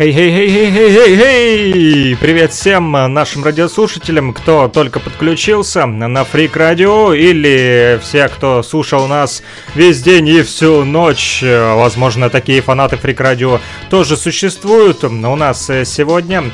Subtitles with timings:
[0.00, 2.16] Хей-хей-хей-хей-хей-хей!
[2.16, 9.42] Привет всем нашим радиослушателям, кто только подключился на Фрик Радио или все, кто слушал нас
[9.74, 11.44] весь день и всю ночь.
[11.44, 15.04] Возможно, такие фанаты Фрик Радио тоже существуют.
[15.04, 16.44] У нас сегодня,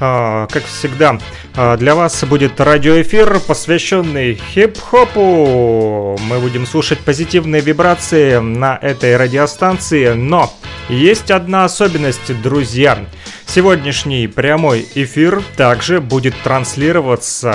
[0.00, 1.20] а, как всегда,
[1.54, 6.18] а, для вас будет радиоэфир, посвященный хип-хопу.
[6.28, 10.52] Мы будем слушать позитивные вибрации на этой радиостанции, но
[10.88, 13.06] есть одна особенность, друзья.
[13.46, 17.54] Сегодняшний прямой эфир также будет транслироваться,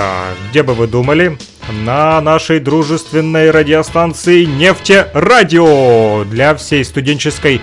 [0.50, 1.38] где бы вы думали,
[1.84, 7.60] на нашей дружественной радиостанции Нефтерадио для всей студенческой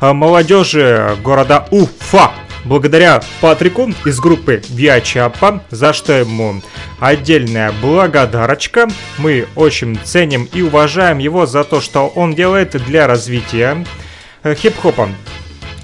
[0.00, 2.32] а, молодежи города Уфа.
[2.64, 6.62] Благодаря Патрику из группы Виачапа, за что ему
[7.00, 8.88] отдельная благодарочка.
[9.18, 13.84] Мы очень ценим и уважаем его за то, что он делает для развития
[14.44, 15.08] Э, хип-хопа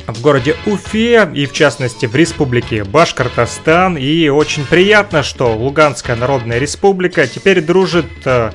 [0.08, 3.96] в городе Уфе и в частности в республике Башкортостан.
[3.96, 8.50] И очень приятно, что Луганская Народная Республика теперь дружит э,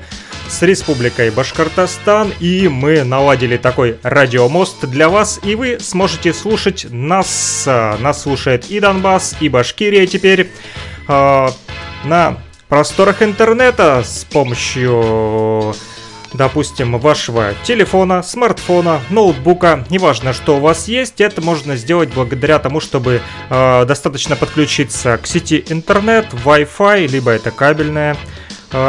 [0.48, 7.64] с Республикой Башкортостан, и мы наладили такой радиомост для вас, и вы сможете слушать нас.
[7.66, 10.50] Э, нас слушает и Донбасс, и Башкирия теперь
[11.08, 11.48] э,
[12.04, 15.74] на просторах интернета с помощью
[16.34, 22.80] допустим, вашего телефона, смартфона, ноутбука, неважно, что у вас есть, это можно сделать благодаря тому,
[22.80, 28.33] чтобы э, достаточно подключиться к сети интернет, Wi-Fi, либо это кабельная Э,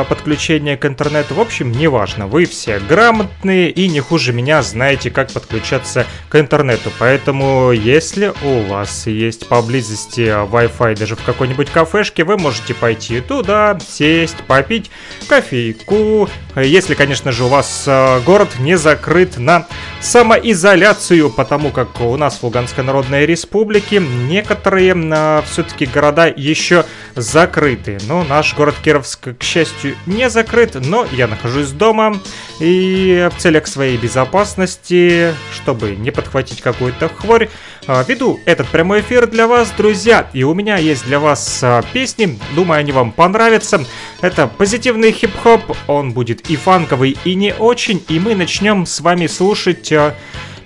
[0.10, 1.36] подключение к интернету.
[1.36, 6.92] В общем, неважно, вы все грамотные и не хуже меня знаете, как подключаться к интернету.
[7.00, 13.78] Поэтому, если у вас есть поблизости Wi-Fi даже в какой-нибудь кафешке, вы можете пойти туда,
[13.86, 14.90] сесть, попить
[15.28, 16.30] кофейку.
[16.56, 19.68] Если, конечно же, у вас э, город не закрыт на
[20.02, 26.86] самоизоляцию, потому как у нас в Луганской Народной Республике некоторые э, все-таки города еще
[27.16, 27.98] закрыты.
[28.08, 32.18] Но наш город Кировск, к счастью, счастью, не закрыт, но я нахожусь дома
[32.60, 37.50] и в целях своей безопасности, чтобы не подхватить какую-то хворь,
[37.88, 40.30] а, веду этот прямой эфир для вас, друзья.
[40.34, 43.86] И у меня есть для вас а, песни, думаю, они вам понравятся.
[44.22, 48.04] Это позитивный хип-хоп, он будет и фанковый, и не очень.
[48.08, 50.16] И мы начнем с вами слушать а,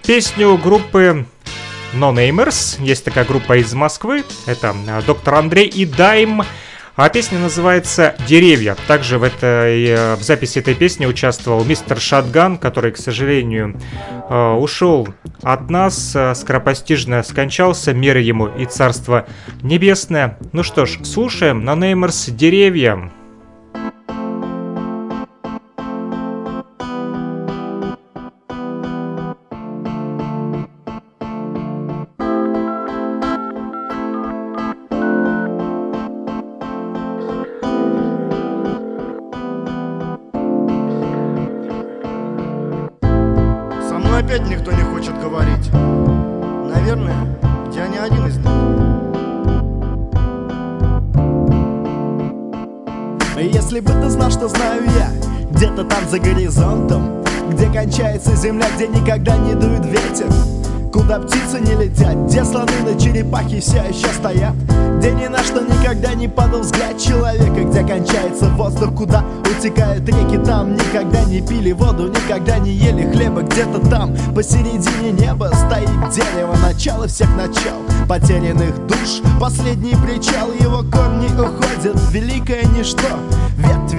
[0.05, 1.25] песню группы
[1.93, 2.81] No Namers.
[2.83, 4.23] Есть такая группа из Москвы.
[4.45, 4.75] Это
[5.05, 6.43] доктор Андрей и Дайм.
[7.01, 8.75] А песня называется «Деревья».
[8.85, 13.79] Также в, этой, э, в записи этой песни участвовал мистер Шатган, который, к сожалению,
[14.29, 15.07] э, ушел
[15.41, 19.27] от нас, э, скоропостижно скончался, мир ему и царство
[19.61, 20.37] небесное.
[20.51, 23.09] Ну что ж, слушаем на Неймерс «Деревья».
[73.39, 77.77] Хлеба Где-то там посередине неба стоит дерево Начало всех начал,
[78.07, 83.07] потерянных душ Последний причал, его корни уходят великое ничто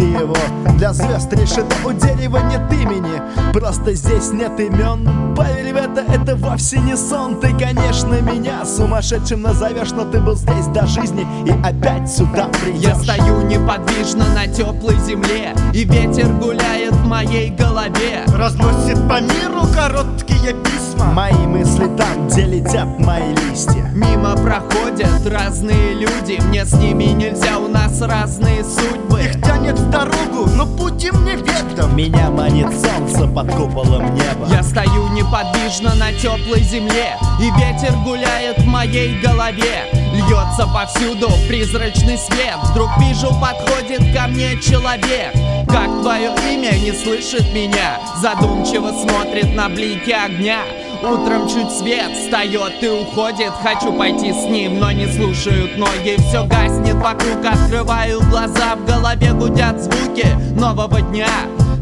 [0.00, 0.36] Ветви его.
[0.76, 3.20] Для звезд решено У дерева нет имени,
[3.52, 5.34] просто здесь нет имен.
[5.36, 7.38] Поверь в это, это вовсе не сон.
[7.40, 12.82] Ты, конечно, меня сумасшедшим назовешь Но ты был здесь до жизни и опять сюда придешь.
[12.82, 18.24] Я стою неподвижно на теплой земле И ветер гуляет в моей голове.
[18.34, 21.06] Разносит по миру короткие письма.
[21.12, 23.90] Мои мысли там, где летят мои листья.
[23.94, 29.20] Мимо проходят разные люди Мне с ними нельзя, у нас разные судьбы.
[29.20, 34.46] Их тянет в дорогу, но пути мне ведом Меня манит солнце под куполом неба.
[34.50, 39.86] Я стою неподвижно на теплой земле И ветер гуляет в моей голове.
[40.12, 42.56] Льется повсюду призрачный свет.
[42.64, 45.32] Вдруг вижу, подходит ко мне человек.
[45.68, 48.00] Как твое имя не слышит меня?
[48.20, 50.62] Задумчиво смотрит на блики огня
[51.02, 53.52] Утром чуть свет встает и уходит.
[53.62, 56.16] Хочу пойти с ним, но не слушают ноги.
[56.28, 58.76] Все гаснет вокруг, открываю глаза.
[58.76, 61.26] В голове гудят звуки нового дня.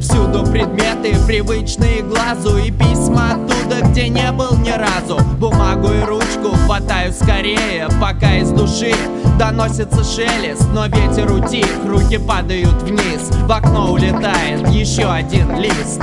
[0.00, 2.58] Всю Повсюду предметы, привычные глазу.
[2.58, 5.18] И письма оттуда, где не был ни разу.
[5.40, 8.94] Бумагу и ручку хватаю скорее Пока из души
[9.36, 10.68] доносится шелест.
[10.72, 13.30] Но ветер утих, руки падают вниз.
[13.46, 16.02] В окно улетает еще один лист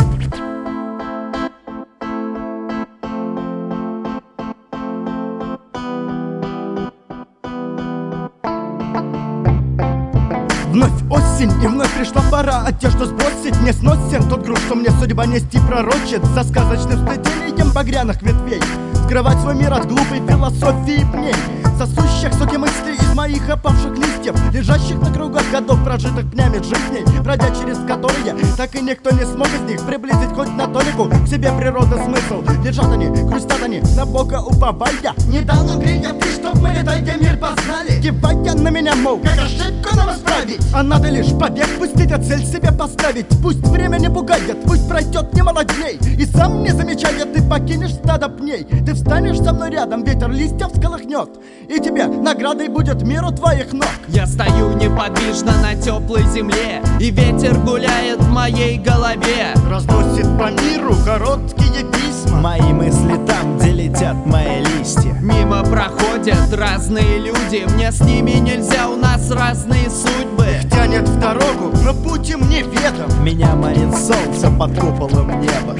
[11.46, 15.60] осень и вновь пришла пора Одежду сбросить не сносен Тот груз, что мне судьба нести
[15.60, 16.24] пророчит.
[16.34, 18.62] За сказочным сплетением багряных ветвей.
[19.06, 24.96] Скрывать свой мир от глупой философии пней Сосущих соки мыслей из моих опавших листьев Лежащих
[25.02, 29.62] на кругах годов, прожитых пнями жизней Пройдя через которые так и никто не смог из
[29.62, 32.44] них Приблизить хоть на толику к себе природы смысл.
[32.64, 35.14] Лежат они, грустят они, на бога уповая.
[35.28, 38.02] Не дал нам гринья ты, чтоб мы летайте мир познали.
[38.02, 40.62] Кивая на меня, мол, как ошибку нам исправить.
[40.74, 43.28] А надо лишь побег пустить, а цель себе поставить.
[43.42, 48.30] Пусть время не пугает, пусть пройдет немало дней И сам не замечая, ты покинешь стадо
[48.30, 48.64] пней.
[48.64, 51.30] Ты встанешь со мной рядом, ветер листьев всколыхнет
[51.68, 53.90] И тебе наградой будет мир у твоих ног.
[54.08, 59.54] Я стою неподвижно на теплой земле И ветер гуляет в моей голове.
[59.68, 62.40] Разносит по миру короткие письма.
[62.40, 65.14] Мои мысли там, где летят мои листья.
[65.22, 67.66] Мимо проходят разные люди.
[67.74, 70.46] Мне с ними нельзя, у нас разные судьбы.
[70.72, 75.76] Тянет в дорогу, но путь им неведом Меня манит солнце под куполом неба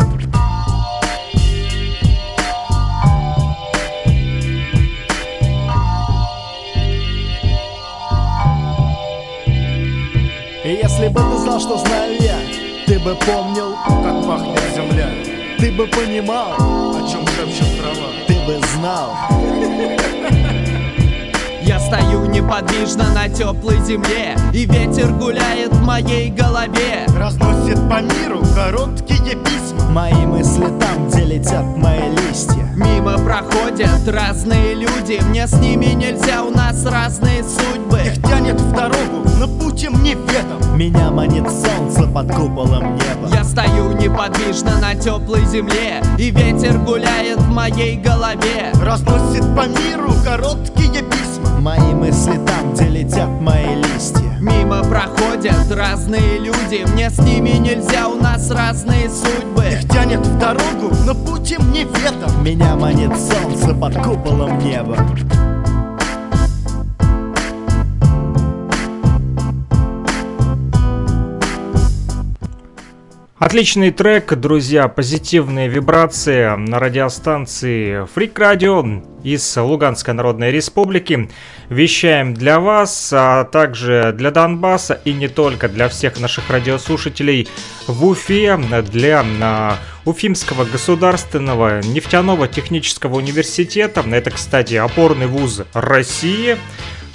[10.96, 12.38] если бы ты знал, что знаю я
[12.86, 15.10] Ты бы помнил, Как пахнет земля.
[15.58, 18.12] Ты бы понимал О чем шепчет трава.
[18.28, 19.12] Ты бы знал
[21.86, 27.06] стою неподвижно на теплой земле И ветер гуляет в моей голове.
[27.18, 29.84] Разносит по миру короткие письма.
[29.92, 32.68] Мои мысли там, где летят мои листья.
[32.76, 38.00] Мимо проходят разные люди Мне с ними нельзя, у нас разные судьбы.
[38.00, 40.78] Их тянет в дорогу, но путь им неведом.
[40.78, 43.30] Меня манит солнце под куполом неба.
[43.32, 48.72] Я стою неподвижно на теплой земле И ветер гуляет в моей голове.
[48.82, 51.35] Разносит по миру короткие письма
[51.66, 54.38] Мои мысли там, где летят мои листья.
[54.40, 59.66] Мимо проходят разные люди Мне с ними нельзя, у нас разные судьбы.
[59.72, 64.96] Их тянет в дорогу, но путь им неведом Меня манит солнце под куполом неба
[73.46, 81.30] Отличный трек, друзья, позитивные вибрации на радиостанции Freak Radio из Луганской Народной Республики.
[81.70, 87.48] Вещаем для вас, а также для Донбасса и не только для всех наших радиослушателей
[87.86, 88.58] в Уфе,
[88.90, 94.04] для а, Уфимского государственного нефтяного технического университета.
[94.10, 96.58] Это, кстати, опорный вуз России.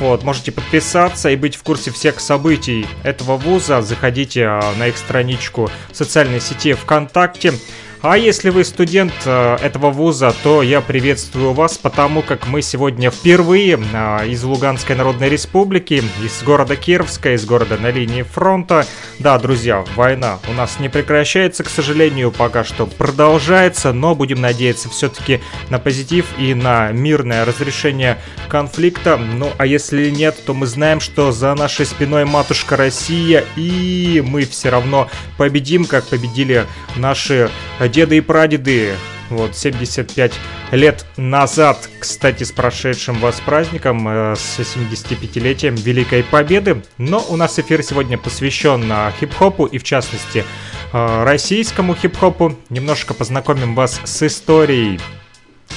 [0.00, 3.82] Вот, можете подписаться и быть в курсе всех событий этого вуза.
[3.82, 7.52] Заходите а, на их страничку в социальной сети ВКонтакте.
[8.02, 13.10] А если вы студент э, этого вуза, то я приветствую вас, потому как мы сегодня
[13.10, 18.86] впервые э, из Луганской Народной Республики, из города Кировска, из города на линии фронта.
[19.18, 24.88] Да, друзья, война у нас не прекращается, к сожалению, пока что продолжается, но будем надеяться
[24.88, 28.16] все-таки на позитив и на мирное разрешение
[28.48, 29.18] конфликта.
[29.18, 34.46] Ну, а если нет, то мы знаем, что за нашей спиной матушка Россия, и мы
[34.46, 36.64] все равно победим, как победили
[36.96, 37.50] наши
[37.90, 38.94] деды и прадеды.
[39.28, 40.32] Вот, 75
[40.72, 46.82] лет назад, кстати, с прошедшим вас праздником, э, с 75-летием Великой Победы.
[46.98, 50.44] Но у нас эфир сегодня посвящен э, хип-хопу и, в частности,
[50.92, 52.56] э, российскому хип-хопу.
[52.70, 54.98] Немножко познакомим вас с историей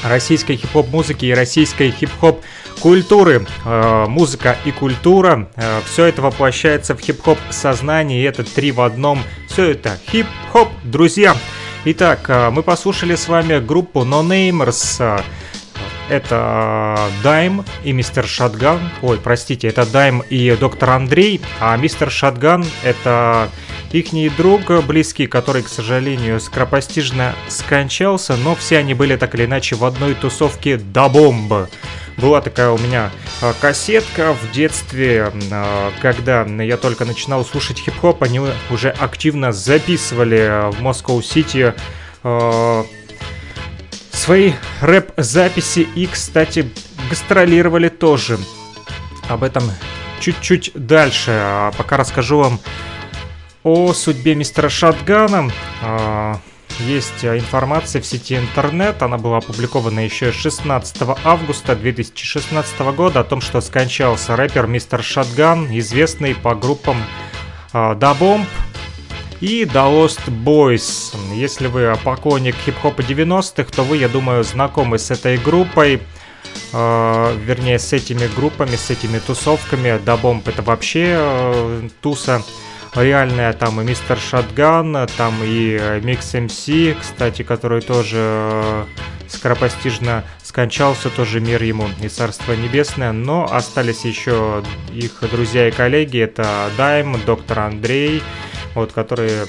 [0.04, 2.42] российской хип-хоп музыки и российской хип-хоп
[2.80, 3.46] культуры.
[3.66, 5.50] Э, музыка и культура.
[5.56, 8.26] Э, все это воплощается в хип-хоп сознании.
[8.28, 9.22] Это три в одном.
[9.48, 11.36] Все это хип-хоп, друзья.
[11.86, 15.22] Итак, э, мы послушали с вами группу No Namers.
[16.10, 18.80] Это Дайм и Мистер Шатган.
[19.02, 21.42] Ой, простите, это Дайм и Доктор Андрей.
[21.60, 23.50] А Мистер Шатган это
[23.92, 29.76] ихний друг близкий, который, к сожалению, скоропостижно скончался, но все они были так или иначе
[29.76, 31.68] в одной тусовке до бомбы.
[32.18, 38.22] Была такая у меня а, кассетка в детстве, а, когда я только начинал слушать хип-хоп,
[38.24, 38.40] они
[38.70, 41.74] уже активно записывали в Москву-Сити
[42.24, 42.86] а,
[44.12, 46.72] свои рэп-записи и, кстати,
[47.10, 48.38] гастролировали тоже.
[49.28, 49.64] Об этом
[50.20, 51.32] чуть-чуть дальше.
[51.32, 52.60] А пока расскажу вам
[53.64, 55.52] о судьбе мистера Шатгана.
[56.80, 63.42] Есть информация в сети интернет, она была опубликована еще 16 августа 2016 года о том,
[63.42, 66.98] что скончался рэпер мистер Шатган, известный по группам
[67.74, 68.46] Da Bomb
[69.44, 71.16] и The Lost Boys.
[71.34, 76.02] Если вы поклонник хип-хопа 90-х, то вы, я думаю, знакомы с этой группой.
[76.72, 80.00] Uh, вернее, с этими группами, с этими тусовками.
[80.04, 82.44] Дабомб это вообще uh, туса
[82.96, 86.70] реальная, там и Мистер Шатган, там и Микс МС,
[87.00, 88.86] кстати, который тоже uh,
[89.28, 96.20] скоропостижно скончался, тоже мир ему и Царство Небесное, но остались еще их друзья и коллеги,
[96.20, 98.22] это Дайм, Доктор Андрей,
[98.76, 99.46] вот, которые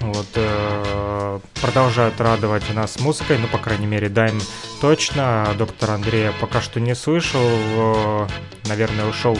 [0.00, 4.40] вот, э, продолжают радовать нас музыкой, ну, по крайней мере, Дайм
[4.80, 8.26] точно, доктор Андрея пока что не слышал, э,
[8.68, 9.36] наверное, ушел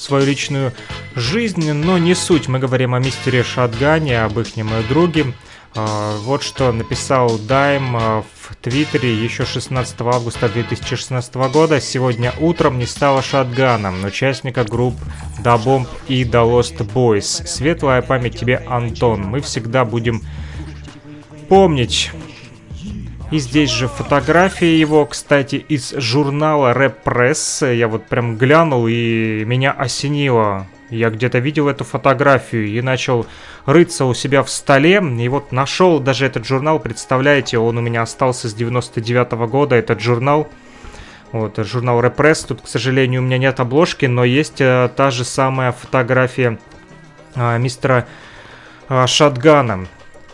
[0.00, 0.72] свою личную
[1.14, 4.48] жизнь, но не суть, мы говорим о мистере Шатгане, об их
[4.88, 5.34] друге,
[5.74, 11.80] а, вот что написал Дайм а, в Твиттере еще 16 августа 2016 года.
[11.80, 14.96] Сегодня утром не стало шатганом, участника групп
[15.44, 17.46] Da Bomb и The Lost Boys.
[17.46, 19.22] Светлая память тебе, Антон.
[19.22, 20.22] Мы всегда будем
[21.48, 22.10] помнить.
[23.30, 27.74] И здесь же фотография его, кстати, из журнала Rap Press.
[27.74, 30.66] Я вот прям глянул и меня осенило.
[30.88, 33.26] Я где-то видел эту фотографию и начал
[33.66, 35.00] рыться у себя в столе.
[35.20, 39.76] И вот нашел даже этот журнал, представляете, он у меня остался с 99 -го года,
[39.76, 40.48] этот журнал.
[41.30, 42.42] Вот, журнал Репресс.
[42.42, 46.58] Тут, к сожалению, у меня нет обложки, но есть э, та же самая фотография
[47.36, 48.08] э, мистера
[48.88, 49.86] э, Шатгана.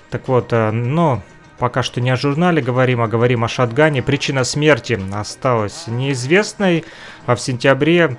[0.08, 1.22] Так вот, э, но
[1.58, 4.02] пока что не о журнале говорим, а говорим о Шатгане.
[4.02, 6.84] Причина смерти осталась неизвестной.
[7.26, 8.16] А в сентябре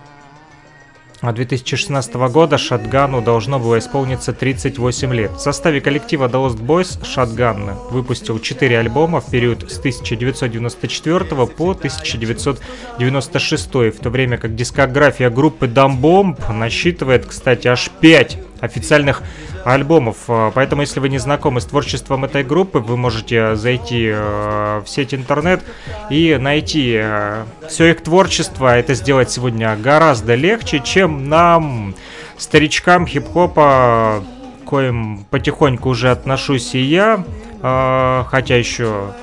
[1.22, 5.32] 2016 года Шатгану должно было исполниться 38 лет.
[5.32, 11.72] В составе коллектива The Lost Boys Шатган выпустил 4 альбома в период с 1994 по
[11.72, 19.24] 1996, в то время как дискография группы Dumb Bomb насчитывает, кстати, аж 5 официальных
[19.64, 20.18] альбомов.
[20.28, 24.90] А, поэтому, если вы не знакомы с творчеством этой группы, вы можете зайти э, в
[24.90, 25.62] сеть интернет
[26.10, 28.78] и найти э, все их творчество.
[28.78, 31.96] Это сделать сегодня гораздо легче, чем нам,
[32.38, 34.24] старичкам хип-хопа,
[34.66, 37.24] коим потихоньку уже отношусь и я,
[37.62, 39.14] э, хотя еще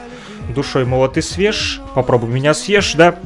[0.48, 1.80] душой молод и свеж.
[1.94, 3.16] Попробуй меня съешь, да?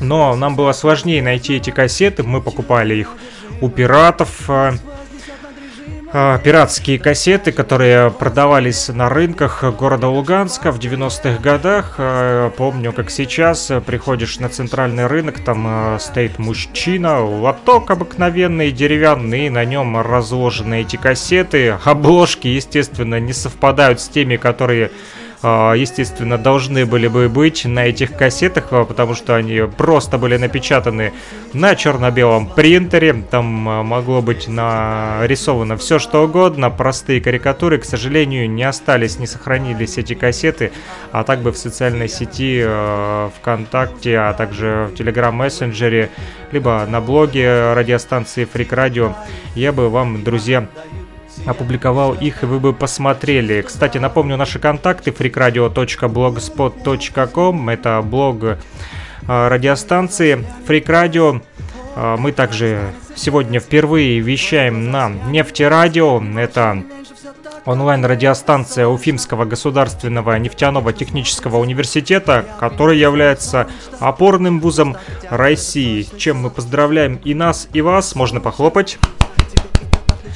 [0.00, 3.10] Но нам было сложнее найти эти кассеты, мы покупали их
[3.60, 4.50] у пиратов,
[6.12, 11.94] пиратские кассеты, которые продавались на рынках города Луганска в 90-х годах.
[11.96, 19.48] А, помню, как сейчас приходишь на центральный рынок, там а, стоит мужчина, лоток обыкновенный, деревянный,
[19.48, 21.78] на нем разложены эти кассеты.
[21.84, 28.16] Обложки, естественно, не совпадают с теми, которые а, естественно, должны были бы быть на этих
[28.16, 31.12] кассетах, а, потому что они просто были напечатаны
[31.52, 33.12] на черно-белом принтере.
[33.14, 39.26] Там а, могло быть нарисовано все что угодно, простые карикатуры, к сожалению, не остались, не
[39.26, 40.70] сохранились эти кассеты,
[41.10, 42.64] а так бы в социальной сети
[43.38, 46.10] ВКонтакте, а также в Telegram мессенджере,
[46.52, 49.14] либо на блоге радиостанции Freak Radio,
[49.54, 50.68] я бы вам, друзья,
[51.46, 53.60] опубликовал их, и вы бы посмотрели.
[53.62, 58.56] Кстати, напомню наши контакты freakradio.blogspot.com Это блог э,
[59.26, 61.42] радиостанции Freak Radio.
[61.96, 66.22] Э, мы также сегодня впервые вещаем на Нефтерадио.
[66.36, 66.82] Это
[67.64, 73.68] онлайн-радиостанция Уфимского государственного нефтяного технического университета, который является
[74.00, 74.96] опорным вузом
[75.30, 76.06] России.
[76.18, 78.14] Чем мы поздравляем и нас, и вас.
[78.14, 78.98] Можно похлопать.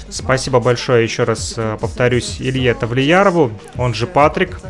[0.09, 4.61] Спасибо большое еще раз э, повторюсь Илье Тавлиярову, он же Патрик,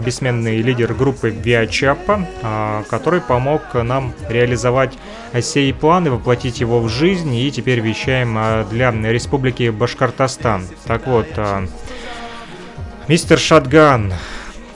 [0.00, 4.96] бессменный лидер группы Виачапа, а, который помог нам реализовать
[5.40, 7.34] сей план и воплотить его в жизнь.
[7.34, 10.66] И теперь вещаем а, для Республики Башкортостан.
[10.84, 11.66] Так вот, а,
[13.08, 14.12] мистер Шатган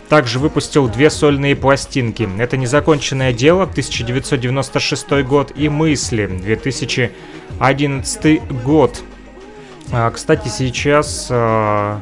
[0.09, 2.29] также выпустил две сольные пластинки.
[2.38, 9.00] Это «Незаконченное дело» 1996 год и «Мысли» 2011 год.
[9.92, 12.00] А, кстати, сейчас а,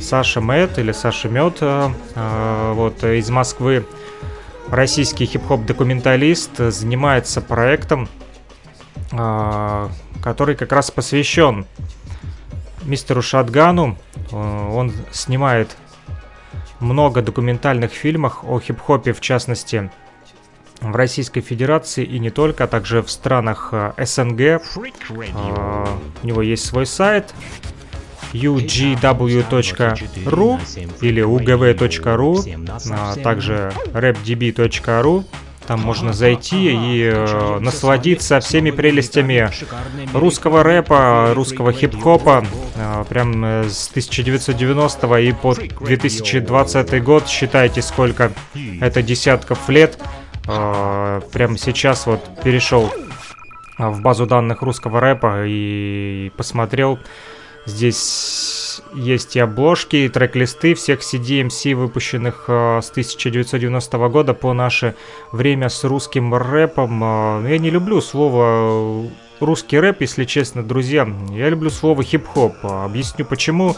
[0.00, 3.86] Саша Мэт или Саша Мед, а, вот из Москвы,
[4.68, 8.08] российский хип-хоп документалист, занимается проектом,
[9.10, 11.66] который как раз посвящен
[12.82, 13.96] мистеру Шатгану.
[14.32, 15.76] Он снимает
[16.80, 19.90] много документальных фильмов о хип-хопе, в частности,
[20.92, 24.62] в Российской Федерации и не только, а также в странах э, СНГ.
[25.34, 27.34] А, у него есть свой сайт.
[28.32, 29.00] ugw.ru
[31.00, 35.24] или ugv.ru, а также rapdb.ru.
[35.66, 39.50] Там можно зайти и э, насладиться всеми прелестями
[40.12, 42.44] русского рэпа, русского хип-хопа.
[42.76, 48.32] Э, прям э, с 1990 и по 2020 год считайте, сколько
[48.80, 49.98] это десятков лет.
[50.46, 52.90] Э, прямо сейчас вот перешел
[53.78, 56.98] в базу данных русского рэпа и посмотрел.
[57.66, 64.94] Здесь есть и обложки, и трек-листы всех CD-MC, выпущенных э, с 1990 года по наше
[65.32, 67.02] время с русским рэпом.
[67.02, 69.08] Э, я не люблю слово
[69.40, 71.08] русский рэп, если честно, друзья.
[71.30, 72.54] Я люблю слово хип-хоп.
[72.62, 73.76] Объясню почему.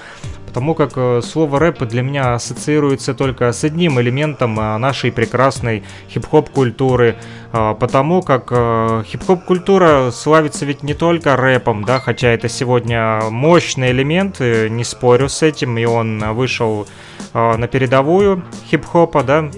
[0.57, 5.85] Потому как э, слово рэп для меня ассоциируется только с одним элементом э, нашей прекрасной
[6.09, 7.17] хип-хоп культуры.
[7.53, 13.21] А, потому как э, хип-хоп культура славится ведь не только рэпом, да, хотя это сегодня
[13.29, 16.89] мощный элемент, не спорю с этим, и он вышел
[17.35, 19.51] на передовую хип-хопа, да,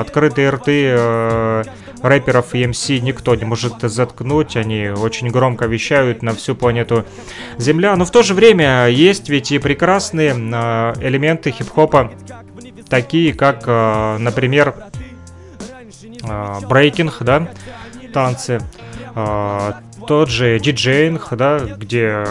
[0.00, 1.64] открытые рты
[2.04, 7.06] рэперов и МС никто не может заткнуть, они очень громко вещают на всю планету
[7.56, 12.12] Земля, но в то же время есть ведь и прекрасные а, элементы хип-хопа,
[12.88, 14.74] такие как, а, например,
[16.22, 17.48] а, брейкинг, да,
[18.12, 18.60] танцы,
[20.06, 22.24] тот же DJing, да, где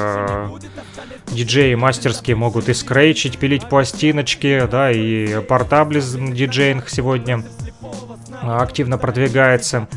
[1.27, 7.43] диджеи мастерские могут и скретчить, пилить пластиночки, да, и portablism DJing сегодня
[8.43, 9.87] активно продвигается.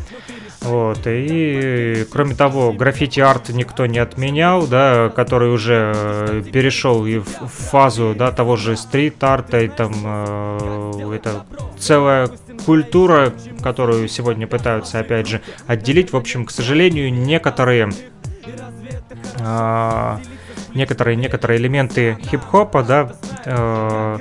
[0.62, 7.46] Вот, и кроме того, граффити-арт никто не отменял, да, который уже э, перешел и в
[7.46, 11.44] фазу, да, того же стрит-арта, и там э, это
[11.78, 12.28] целая
[12.64, 16.12] культура, которую сегодня пытаются, опять же, отделить.
[16.12, 17.90] В общем, к сожалению, некоторые
[19.38, 20.16] э,
[20.76, 23.12] некоторые, некоторые элементы хип-хопа, да,
[23.44, 24.18] э,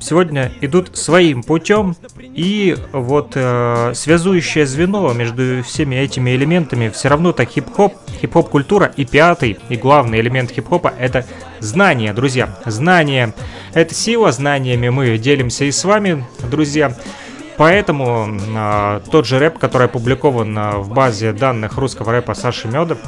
[0.00, 7.32] сегодня идут своим путем, и вот э, связующее звено между всеми этими элементами все равно
[7.32, 11.24] так хип-хоп, хип-хоп культура и пятый, и главный элемент хип-хопа это
[11.60, 13.34] знание, друзья, знание.
[13.74, 16.96] Это сила, знаниями мы делимся и с вами, друзья.
[17.56, 22.98] Поэтому э, тот же рэп, который опубликован э, в базе данных русского рэпа Саши Меда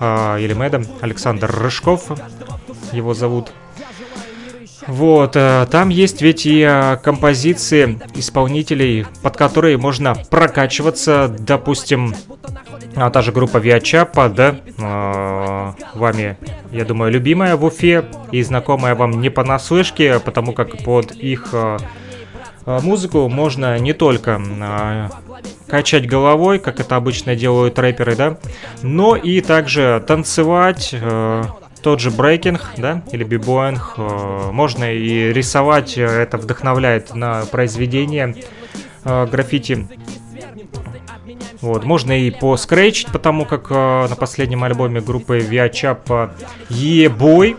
[0.00, 2.10] э, или Меда, Александр Рыжков
[2.92, 3.52] его зовут.
[4.88, 12.16] Вот, там есть ведь и композиции исполнителей, под которые можно прокачиваться, допустим,
[12.96, 14.56] а та же группа Виачапа, да,
[15.94, 16.36] вами,
[16.72, 21.54] я думаю, любимая в Уфе и знакомая вам не понаслышке, потому как под их
[22.66, 25.08] музыку можно не только э,
[25.66, 28.38] качать головой, как это обычно делают рэперы, да,
[28.82, 31.44] но и также танцевать, э,
[31.82, 38.36] тот же брейкинг, да, или бибоинг, можно и рисовать, это вдохновляет на произведение
[39.04, 39.88] граффити.
[41.60, 46.30] Вот, можно и поскрейчить, потому как на последнем альбоме группы Viachap
[46.68, 47.56] Ебой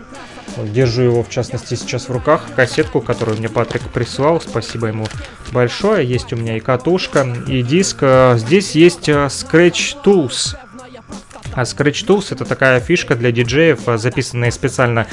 [0.56, 2.46] Держу его, в частности, сейчас в руках.
[2.54, 4.40] Кассетку, которую мне Патрик прислал.
[4.40, 5.06] Спасибо ему
[5.52, 6.06] большое.
[6.06, 7.98] Есть у меня и катушка, и диск.
[8.02, 10.56] А, здесь есть а, Scratch Tools.
[11.54, 15.06] А Scratch Tools это такая фишка для диджеев, а, записанные специально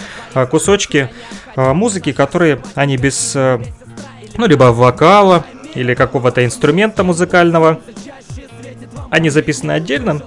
[0.50, 1.10] кусочки
[1.56, 7.82] музыки, которые они без, ну, либо вокала, или какого-то инструмента музыкального.
[9.10, 10.22] Они записаны отдельно,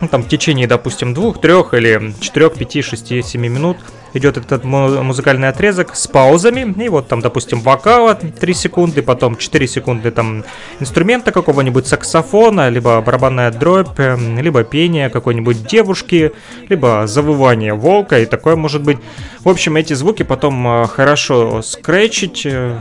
[0.00, 3.78] ну, там в течение, допустим, двух, трех или четырех, пяти, шести, семи минут
[4.14, 9.66] идет этот музыкальный отрезок с паузами, и вот там, допустим, вокала 3 секунды, потом 4
[9.66, 10.44] секунды там
[10.80, 16.32] инструмента какого-нибудь саксофона, либо барабанная дробь, эм, либо пение какой-нибудь девушки,
[16.68, 18.98] либо завывание волка, и такое может быть.
[19.40, 22.80] В общем, эти звуки потом э, хорошо скретчить, э,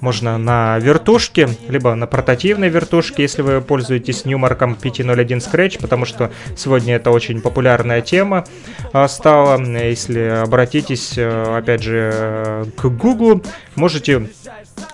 [0.00, 6.30] можно на вертушке, либо на портативной вертушке, если вы пользуетесь Newmark 501 Scratch, потому что
[6.56, 8.44] сегодня это очень популярная тема
[8.92, 9.58] э, стала.
[9.58, 13.42] Если обратитесь, опять же, к Google,
[13.74, 14.28] можете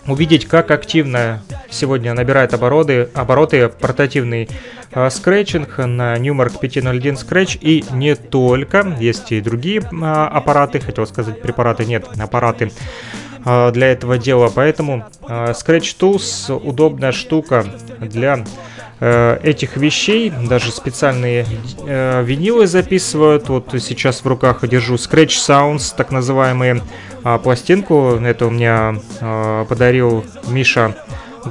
[0.07, 4.49] увидеть, как активно сегодня набирает обороты, обороты портативный
[4.93, 11.07] э, скретчинг на Newmark 501 Scratch и не только, есть и другие э, аппараты, хотел
[11.07, 12.67] сказать препараты, нет, аппараты.
[12.67, 17.67] э, для этого дела, поэтому э, Scratch Tools удобная штука
[18.01, 18.45] для
[19.01, 21.47] э, этих вещей, даже специальные
[21.87, 26.83] э, винилы записывают, вот сейчас в руках держу Scratch Sounds, так называемые,
[27.25, 30.97] э, пластинку, это у меня э, подарил Миша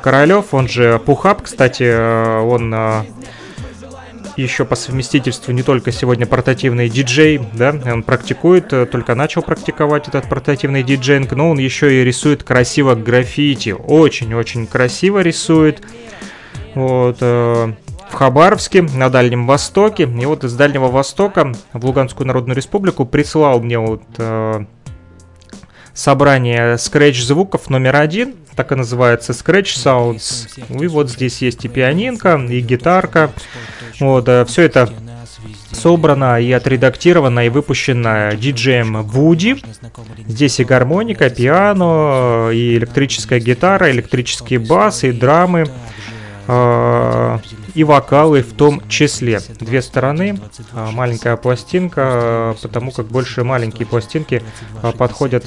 [0.01, 3.03] Королев, он же Пухап, кстати, э, он э,
[4.37, 10.07] еще по совместительству не только сегодня портативный диджей, да, он практикует, э, только начал практиковать
[10.07, 15.81] этот портативный диджейнг, но он еще и рисует красиво граффити, очень-очень красиво рисует.
[16.75, 17.73] Вот, э,
[18.09, 20.03] в Хабаровске, на Дальнем Востоке.
[20.03, 24.65] И вот из Дальнего Востока в Луганскую Народную Республику присылал мне вот э,
[25.93, 30.49] собрание скретч звуков номер один, так и называется Scratch Sounds.
[30.81, 33.31] И вот здесь есть и пианинка, и гитарка.
[33.99, 34.89] Вот, э, все это
[35.71, 39.57] собрано и отредактировано и выпущено диджеем Вуди.
[40.27, 45.65] Здесь и гармоника, пиано, и электрическая гитара, электрический бас, и драмы.
[46.47, 47.39] Э,
[47.73, 49.39] и вокалы в том числе.
[49.59, 50.39] Две стороны,
[50.73, 54.43] а, маленькая пластинка, а, потому как больше маленькие пластинки
[54.81, 55.45] а, подходят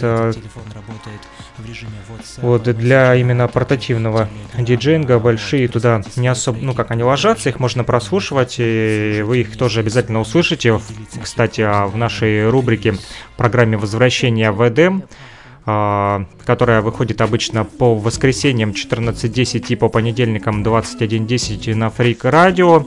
[2.38, 4.28] вот для именно портативного
[4.58, 9.56] диджейнга большие туда не особо, ну как они ложатся, их можно прослушивать, и вы их
[9.56, 10.78] тоже обязательно услышите.
[11.22, 12.94] Кстати, в нашей рубрике
[13.36, 15.35] программе возвращения в Эдем а,
[15.66, 22.86] которая выходит обычно по воскресеньям 14.10 и по понедельникам 21.10 на Фрик Радио,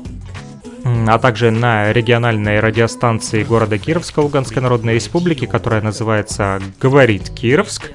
[0.85, 7.91] а также на региональной радиостанции города Кировска Луганской Народной Республики, которая называется «Говорит Кировск».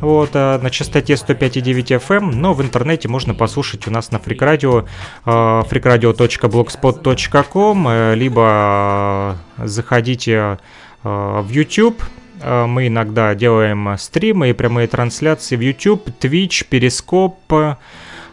[0.00, 4.86] Вот, а, на частоте 105,9 FM, но в интернете можно послушать у нас на фрикрадио,
[5.24, 10.58] freakradio.blogspot.com, э, либо заходите
[11.04, 12.02] в YouTube,
[12.42, 17.76] мы иногда делаем стримы и прямые трансляции в YouTube, Twitch, Periscope.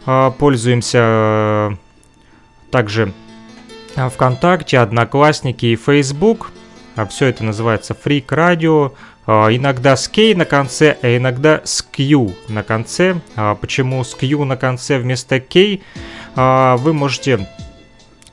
[0.06, 1.70] Э, пользуемся э,
[2.70, 3.12] также
[3.94, 6.52] ВКонтакте, Одноклассники и Facebook.
[7.08, 8.92] Все это называется Freak Radio.
[9.26, 13.20] Иногда с K на конце, а иногда с Q на конце.
[13.60, 15.80] Почему с Q на конце вместо K?
[16.34, 17.46] Вы можете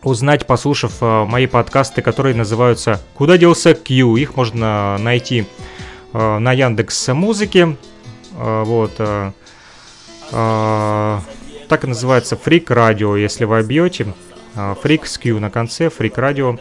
[0.08, 4.18] узнать, послушав мои подкасты, которые называются «Куда делся Q?».
[4.18, 5.46] Их можно найти
[6.14, 7.76] Э, на Яндекс Музыке.
[8.38, 8.94] Э, вот.
[9.00, 9.32] Э,
[11.70, 14.14] так и называется Фрик Радио, если вы обьете.
[14.82, 16.58] Фрик с Q на конце, Фрик Радио.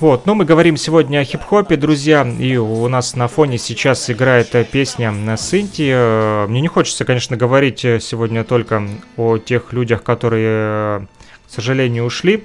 [0.00, 4.50] Вот, но мы говорим сегодня о хип-хопе, друзья, и у нас на фоне сейчас играет
[4.70, 6.46] песня на Синти.
[6.46, 11.08] Мне не хочется, конечно, говорить сегодня только о тех людях, которые,
[11.52, 12.44] к сожалению, ушли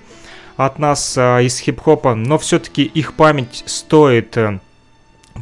[0.57, 4.37] от нас из хип-хопа, но все-таки их память стоит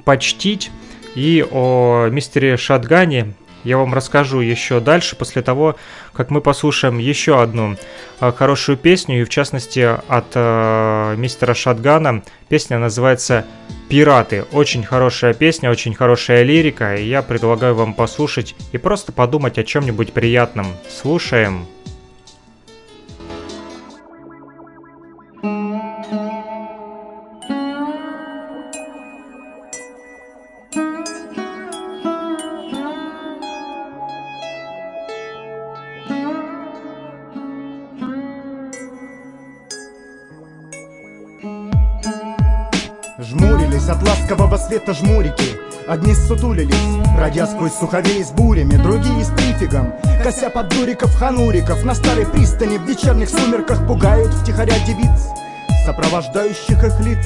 [0.03, 0.69] почтить.
[1.15, 5.77] И о мистере Шатгане я вам расскажу еще дальше, после того,
[6.13, 7.75] как мы послушаем еще одну
[8.19, 12.21] э, хорошую песню, и в частности от э, мистера Шатгана.
[12.47, 13.47] Песня называется
[13.89, 14.45] «Пираты».
[14.51, 19.63] Очень хорошая песня, очень хорошая лирика, и я предлагаю вам послушать и просто подумать о
[19.63, 20.67] чем-нибудь приятном.
[20.87, 21.65] Слушаем.
[44.85, 49.93] Света жмурики Одни сутулились, бродя сквозь суховей с бурями Другие с прифигом,
[50.23, 55.27] кося под дуриков хануриков На старой пристани в вечерних сумерках Пугают втихаря девиц
[55.85, 57.25] Сопровождающих их лиц,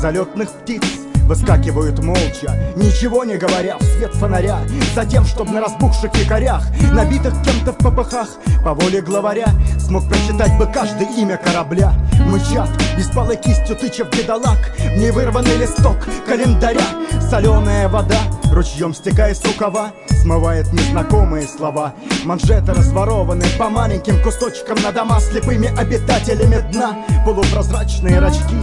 [0.00, 0.82] залетных птиц
[1.28, 4.60] Выскакивают молча, ничего не говоря в свет фонаря
[4.94, 8.28] Затем, чтоб на разбухших якорях, набитых кем-то в попыхах
[8.64, 11.92] По воле главаря смог прочитать бы каждое имя корабля.
[12.30, 14.56] Мычат, беспалой кистью тыча в бедолаг
[14.96, 16.86] Не вырванный листок календаря.
[17.28, 19.90] Соленая вода, ручьем стекая с рукава
[20.22, 21.92] Смывает незнакомые слова.
[22.24, 26.96] Манжеты разворованы по маленьким кусочкам На дома слепыми обитателями дна.
[27.26, 28.56] Полупрозрачные рачки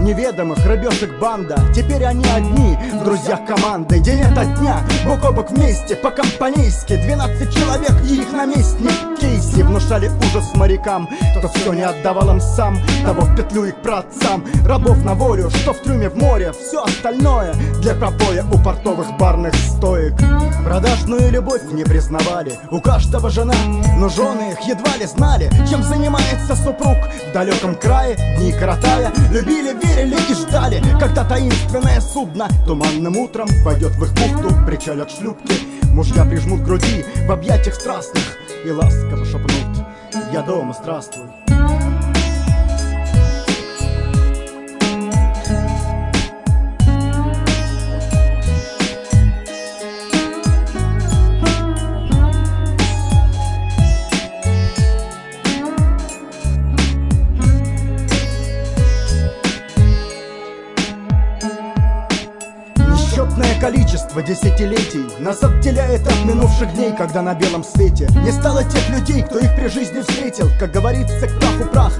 [0.00, 1.58] неведомых рыбешек банда.
[1.74, 3.98] Теперь они одни, в друзьях команды.
[4.00, 10.10] День ото дня, бок о бок вместе, по-компанейски Двенадцать человек и их наместник Кейси Внушали
[10.30, 11.08] ужас морякам,
[11.38, 12.78] кто все не отдавал им сам.
[13.04, 16.52] Того в петлю и к праотцам Рабов на волю, что в трюме в море.
[16.52, 20.14] Все остальное для пропоя у портовых барных стоек.
[20.64, 22.58] Продажную любовь не признавали.
[22.70, 23.54] У каждого жена,
[23.96, 25.50] но жены их едва ли знали.
[25.68, 26.96] Чем занимается супруг
[27.28, 33.48] в далеком крае Дни коротая, любили верить верили и ждали, когда таинственное судно Туманным утром
[33.64, 35.54] войдет в их бухту, причалят шлюпки
[35.92, 38.22] Мужья прижмут груди в объятиях страстных
[38.64, 39.86] И ласково шепнут.
[40.32, 41.29] «Я дома, здравствуй»
[64.18, 65.06] десятилетий.
[65.20, 69.54] Назад теляет от минувших дней, когда на белом свете Не стало тех людей, кто их
[69.54, 70.48] при жизни встретил.
[70.58, 71.92] Как говорится, к праху прах,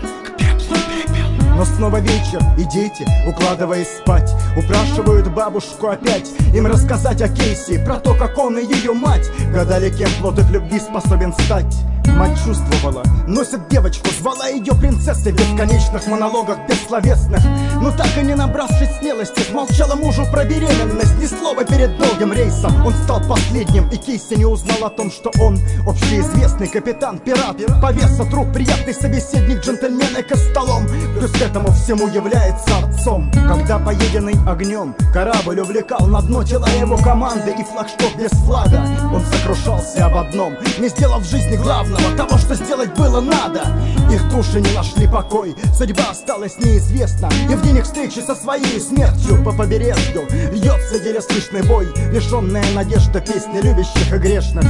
[1.61, 7.97] но снова вечер, и дети, укладываясь спать Упрашивают бабушку опять Им рассказать о Кейси Про
[7.97, 11.77] то, как он и ее мать Гадали, кем плод их любви способен стать.
[12.17, 17.43] Мать чувствовала, носит девочку, звала ее принцессой В бесконечных монологах бессловесных
[17.81, 21.17] Но так и не набравшись смелости, смолчала мужу про беременность.
[21.19, 25.31] Ни слова перед долгим рейсом, он стал последним И Кейси не узнал о том, что
[25.41, 27.57] он общеизвестный капитан, пират.
[27.83, 30.87] По весу труп, приятный собеседник, джентльмен и столом
[31.19, 33.31] Плюс к этому всему является отцом.
[33.49, 38.83] Когда поеденный огнем корабль увлекал на дно тела его команды И флагшток без флага,
[39.13, 43.63] он сокрушался об одном Не сделав в жизни главного Того, что сделать было надо.
[44.13, 47.29] Их души не нашли покой Судьба осталась неизвестна.
[47.51, 52.65] И в день их встречи со своей смертью По побережью льется еле слышный бой Лишенная
[52.75, 54.65] надежда песни любящих и грешных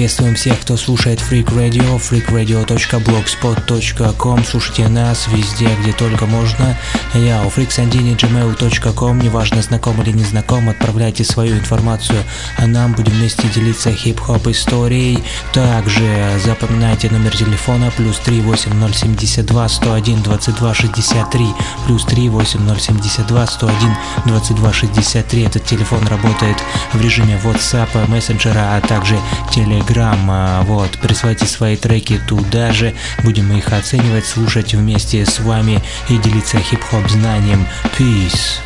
[0.00, 4.44] Приветствуем всех, кто слушает Freak Radio, freakradio.blogspot.com.
[4.46, 6.74] Слушайте нас везде, где только можно.
[7.12, 9.20] Я у freaksandini.gmail.com.
[9.20, 12.18] Неважно, знаком или не знаком, отправляйте свою информацию,
[12.56, 15.22] а нам будем вместе делиться хип-хоп историей.
[15.52, 21.46] Также запоминайте номер телефона плюс 38072 101 22 63
[21.86, 25.42] плюс 38072 101 22 63.
[25.42, 26.56] Этот телефон работает
[26.94, 29.18] в режиме WhatsApp, мессенджера, а также
[29.52, 30.62] теле Telegram.
[30.64, 36.58] Вот, присылайте свои треки туда же, будем их оценивать, слушать вместе с вами и делиться
[36.58, 37.66] хип-хоп знанием.
[37.98, 38.60] Peace.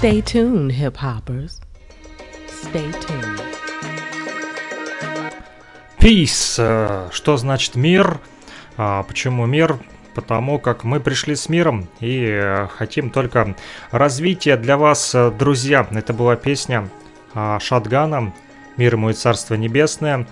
[0.00, 1.60] Stay tuned, hip-hoppers.
[2.62, 3.40] Stay tuned.
[5.98, 7.10] Peace.
[7.12, 8.20] Что значит мир?
[8.76, 9.78] А, почему мир?
[10.14, 13.56] Потому как мы пришли с миром и хотим только
[13.90, 15.86] развития для вас, друзья.
[15.90, 16.88] Это была песня
[17.34, 18.32] Шатгана
[18.78, 20.26] Мир и Царство Небесное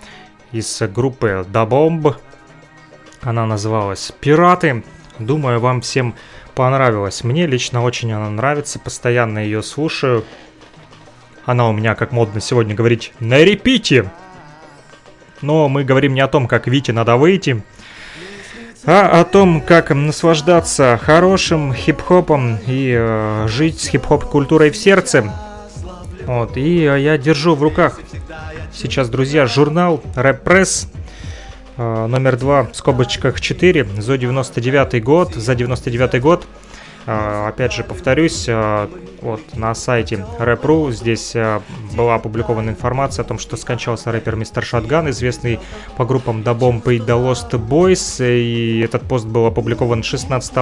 [0.53, 2.15] из группы Да Бомб.
[3.21, 4.85] Она называлась «Пираты».
[5.19, 6.15] Думаю, вам всем
[6.55, 7.25] понравилась.
[7.25, 10.25] Мне лично очень она нравится, постоянно ее слушаю.
[11.45, 14.13] Она у меня, как модно сегодня говорить, на репите.
[15.43, 17.65] Но мы говорим не о том, как Вите надо выйти,
[18.85, 25.33] а о том, как наслаждаться хорошим хип-хопом и э, жить с хип-хоп культурой в сердце.
[26.27, 28.01] Вот, и э, я держу в руках
[28.73, 30.89] сейчас, друзья, журнал Рэп Пресс
[31.77, 36.49] э, номер 2 в скобочках 4 за 99 год, за 99 год.
[37.07, 38.49] Э, опять же, повторюсь,
[39.23, 41.37] вот на сайте Рэп.ру здесь
[41.95, 45.61] была опубликована информация о том, что скончался рэпер Мистер Шатган, известный
[45.97, 48.21] по группам The Bomb и The Lost Boys.
[48.21, 50.53] И этот пост был опубликован 16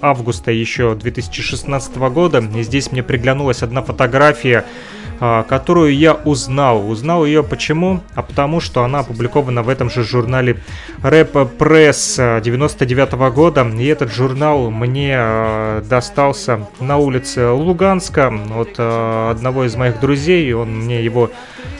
[0.00, 2.38] августа еще 2016 года.
[2.54, 6.88] И здесь мне приглянулась одна фотография а, которую я узнал.
[6.88, 8.00] Узнал ее почему?
[8.14, 10.60] А потому что она опубликована в этом же журнале
[11.02, 13.66] Рэп Пресс 99 -го года.
[13.66, 20.52] И этот журнал мне а, достался на улице Луганска от а, одного из моих друзей.
[20.52, 21.30] Он мне его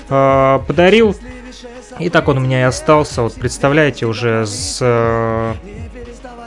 [0.09, 1.15] подарил.
[1.99, 3.23] И так он у меня и остался.
[3.23, 4.81] Вот представляете, уже с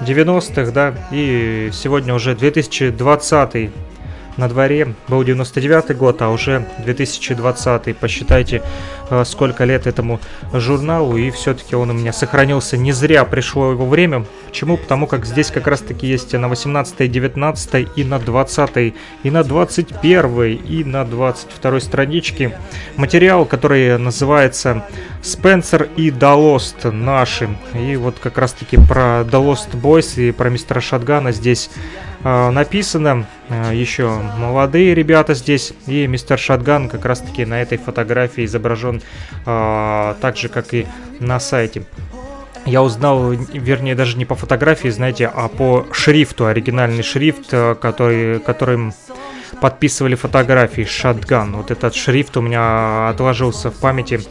[0.01, 3.71] 90-х, да, и сегодня уже 2020
[4.37, 7.97] на дворе был 99 год, а уже 2020.
[7.97, 8.61] Посчитайте,
[9.09, 10.19] э, сколько лет этому
[10.53, 14.25] журналу, и все-таки он у меня сохранился не зря, пришло его время.
[14.47, 14.77] Почему?
[14.77, 20.43] Потому как здесь как раз-таки есть на 18, 19 и на 20, и на 21,
[20.53, 22.57] и на 22 страничке
[22.97, 24.85] материал, который называется
[25.21, 27.49] Спенсер и Далост наши.
[27.75, 31.69] И вот как раз-таки про Далост Бойс и про мистера Шатгана здесь
[32.23, 33.25] написано.
[33.49, 35.73] Э, еще молодые ребята здесь.
[35.88, 39.01] И мистер Шатган как раз-таки на этой фотографии изображен
[39.45, 40.88] э, так же, как и
[41.19, 41.84] на сайте.
[42.65, 48.39] Я узнал, вернее, даже не по фотографии, знаете, а по шрифту, оригинальный шрифт, э, который,
[48.39, 48.93] которым
[49.60, 51.55] подписывали фотографии Shotgun.
[51.57, 54.21] Вот этот шрифт у меня отложился в памяти,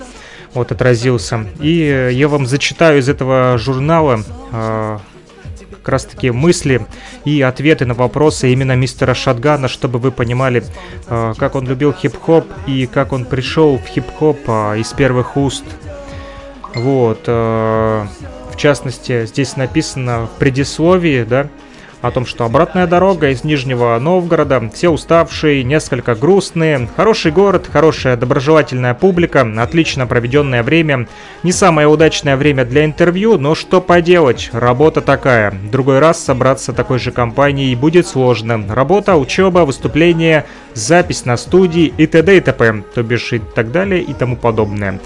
[0.55, 1.46] вот отразился.
[1.61, 4.20] И я вам зачитаю из этого журнала
[4.53, 4.98] э,
[5.81, 6.87] как раз таки мысли
[7.25, 10.62] и ответы на вопросы именно мистера Шатгана, чтобы вы понимали,
[11.09, 15.64] э, как он любил хип-хоп и как он пришел в хип-хоп э, из первых уст.
[16.75, 18.07] Вот, э,
[18.53, 21.49] в частности, здесь написано в предисловии, да,
[22.02, 28.16] о том, что обратная дорога из Нижнего Новгорода, все уставшие, несколько грустные, хороший город, хорошая
[28.16, 31.08] доброжелательная публика, отлично проведенное время,
[31.42, 35.52] не самое удачное время для интервью, но что поделать, работа такая.
[35.70, 38.64] Другой раз собраться такой же компанией будет сложно.
[38.68, 42.36] Работа, учеба, выступление, запись на студии и т.д.
[42.36, 45.00] и т.п., то бишь и так далее и тому подобное.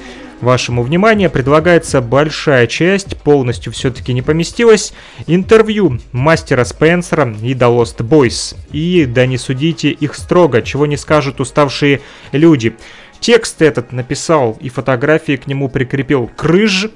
[0.44, 4.92] Вашему вниманию предлагается большая часть, полностью все-таки не поместилась,
[5.26, 8.54] интервью мастера Спенсера и The Lost Boys.
[8.70, 12.02] И да не судите их строго, чего не скажут уставшие
[12.32, 12.76] люди.
[13.20, 16.90] Текст этот написал и фотографии к нему прикрепил Крыж,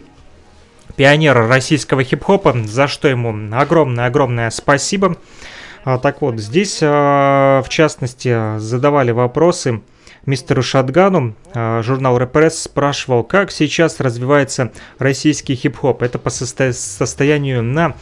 [0.96, 5.16] пионер российского хип-хопа, за что ему огромное-огромное спасибо.
[5.86, 9.80] А, так вот, здесь, а, в частности, задавали вопросы
[10.26, 16.02] мистеру Шатгану а, журнал Репресс спрашивал, как сейчас развивается российский хип-хоп.
[16.02, 17.94] Это по состо- состоянию на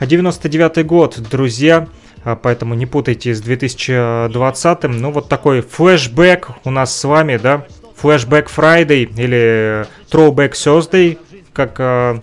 [0.00, 1.88] 99 год, друзья.
[2.24, 4.84] А, поэтому не путайте с 2020.
[4.84, 7.66] Ну, вот такой флешбэк у нас с вами, да?
[7.96, 11.18] Флешбэк Friday или Throwback Thursday,
[11.52, 12.20] как а,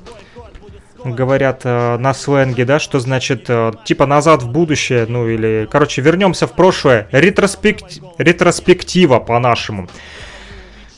[1.04, 6.02] говорят э, на сленге, да, что значит э, типа назад в будущее, ну или, короче,
[6.02, 8.00] вернемся в прошлое, ретроспект...
[8.18, 9.88] ретроспектива по-нашему.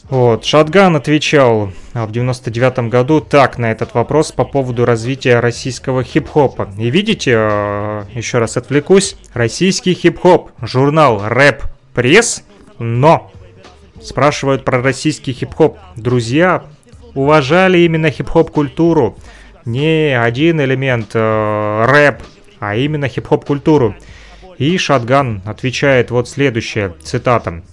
[0.10, 6.04] Вот, Шатган отвечал а, в 99 году так на этот вопрос по поводу развития российского
[6.04, 6.68] хип-хопа.
[6.80, 12.44] И видите, э, еще раз отвлекусь, российский хип-хоп, журнал Рэп Пресс,
[12.80, 13.32] но
[14.02, 15.78] спрашивают про российский хип-хоп.
[15.96, 16.64] Друзья
[17.14, 19.16] уважали именно хип-хоп культуру,
[19.66, 22.22] не один элемент э, рэп,
[22.60, 23.96] а именно хип-хоп культуру.
[24.58, 27.64] И Шатган отвечает вот следующее, цитата.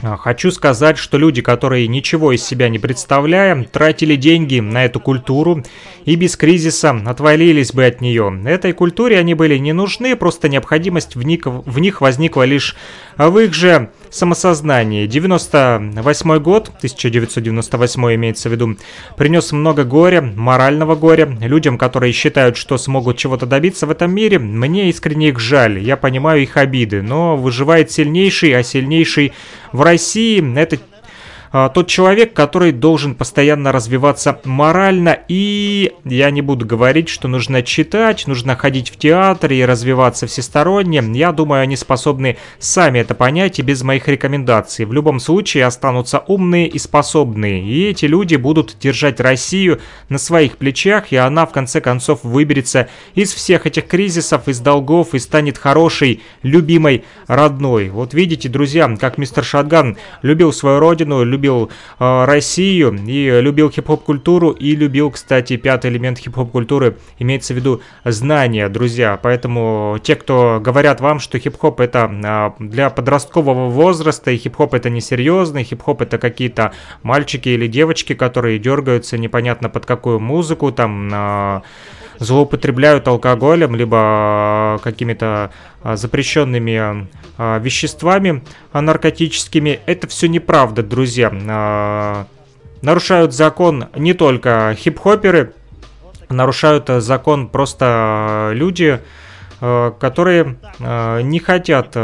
[0.00, 5.00] «А, Хочу сказать, что люди, которые ничего из себя не представляя, тратили деньги на эту
[5.00, 5.64] культуру
[6.04, 8.40] и без кризиса отвалились бы от нее.
[8.46, 12.76] Этой культуре они были не нужны, просто необходимость в них, в них возникла лишь
[13.16, 15.06] в их же самосознании.
[15.06, 18.76] 98 год, 1998 имеется в виду,
[19.16, 24.38] принес много горя, морального горя, людям, которые считают, что смогут чего-то добиться в этом мире.
[24.38, 29.32] Мне искренне их жаль, я понимаю их обиды, но выживает сильнейший, а сильнейший
[29.72, 30.78] в России это
[31.52, 35.18] тот человек, который должен постоянно развиваться морально.
[35.28, 41.02] И я не буду говорить, что нужно читать, нужно ходить в театр и развиваться всесторонне.
[41.14, 44.84] Я думаю, они способны сами это понять и без моих рекомендаций.
[44.84, 47.62] В любом случае останутся умные и способные.
[47.62, 52.88] И эти люди будут держать Россию на своих плечах, и она в конце концов выберется
[53.14, 57.88] из всех этих кризисов, из долгов и станет хорошей, любимой, родной.
[57.88, 63.70] Вот видите, друзья, как мистер Шатган любил свою родину, любил любил э, Россию и любил
[63.70, 69.18] хип-хоп культуру и любил, кстати, пятый элемент хип-хоп культуры, имеется в виду знания, друзья.
[69.22, 72.10] Поэтому те, кто говорят вам, что хип-хоп это
[72.58, 76.72] э, для подросткового возраста, и хип-хоп это несерьезный, хип-хоп это какие-то
[77.02, 81.08] мальчики или девочки, которые дергаются непонятно под какую музыку, там...
[81.12, 81.60] Э,
[82.18, 85.50] злоупотребляют алкоголем, либо какими-то
[85.82, 89.80] а, запрещенными а, веществами а, наркотическими.
[89.86, 92.26] Это все неправда, друзья.
[92.80, 95.52] Нарушают закон не только хип-хоперы,
[96.28, 99.00] нарушают закон просто люди,
[99.58, 101.96] которые не хотят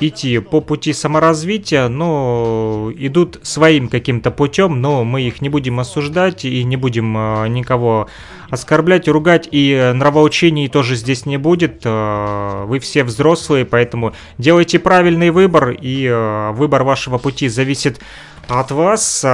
[0.00, 6.44] идти по пути саморазвития, но идут своим каким-то путем, но мы их не будем осуждать
[6.44, 8.08] и не будем э, никого
[8.50, 11.82] оскорблять, ругать, и нравоучений тоже здесь не будет.
[11.84, 18.00] Э, вы все взрослые, поэтому делайте правильный выбор, и э, выбор вашего пути зависит
[18.48, 19.24] от вас.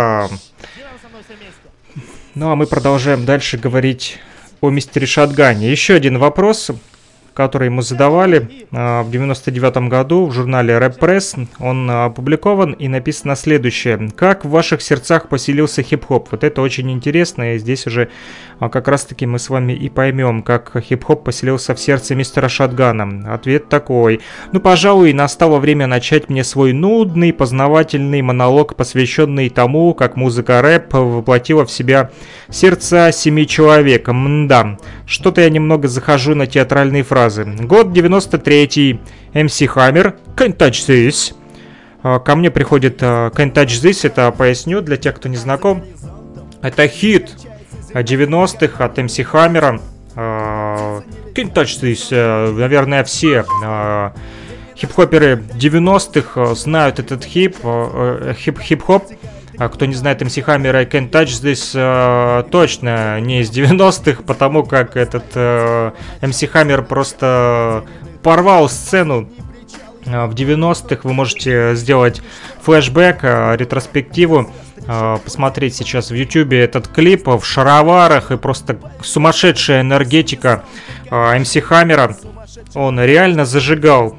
[2.34, 4.18] Ну а мы продолжаем дальше говорить
[4.60, 5.70] о мистере Шатгане.
[5.70, 6.70] Еще один вопрос
[7.34, 11.46] который мы задавали а, в 99 году в журнале Rap Press.
[11.58, 14.10] Он опубликован и написано следующее.
[14.16, 16.28] Как в ваших сердцах поселился хип-хоп?
[16.30, 18.08] Вот это очень интересно, и здесь уже
[18.60, 23.34] а, как раз-таки мы с вами и поймем, как хип-хоп поселился в сердце мистера Шатгана.
[23.34, 24.20] Ответ такой.
[24.52, 30.94] Ну, пожалуй, настало время начать мне свой нудный, познавательный монолог, посвященный тому, как музыка рэп
[30.94, 32.10] воплотила в себя
[32.48, 34.08] сердца семи человек.
[34.08, 37.44] Мда, что-то я немного захожу на театральные фразы фразы.
[37.44, 39.00] Год 93-й.
[39.32, 41.34] MC Hammer, Can't Touch This.
[42.02, 45.82] А, ко мне приходит uh, Can't Touch This, это поясню для тех, кто не знаком.
[46.62, 47.30] Это хит
[47.92, 49.80] 90-х от MC Hammer.
[50.14, 51.02] Uh,
[51.34, 53.44] Can't Touch This, uh, наверное, все
[54.76, 58.58] хип-хоперы 90-х знают этот хип, хип-хип-хоп.
[58.58, 59.04] хип хоп
[59.58, 64.22] а кто не знает MC Hammer I Can't Touch This, э, точно не из 90-х,
[64.26, 65.92] потому как этот э,
[66.22, 67.84] MC Hammer просто
[68.22, 69.28] порвал сцену
[70.06, 71.00] э, в 90-х.
[71.04, 72.22] Вы можете сделать
[72.62, 74.50] флешбэк, э, ретроспективу,
[74.86, 80.64] э, посмотреть сейчас в YouTube этот клип в шароварах и просто сумасшедшая энергетика
[81.10, 82.16] MC Хаммера.
[82.74, 84.16] Он реально зажигал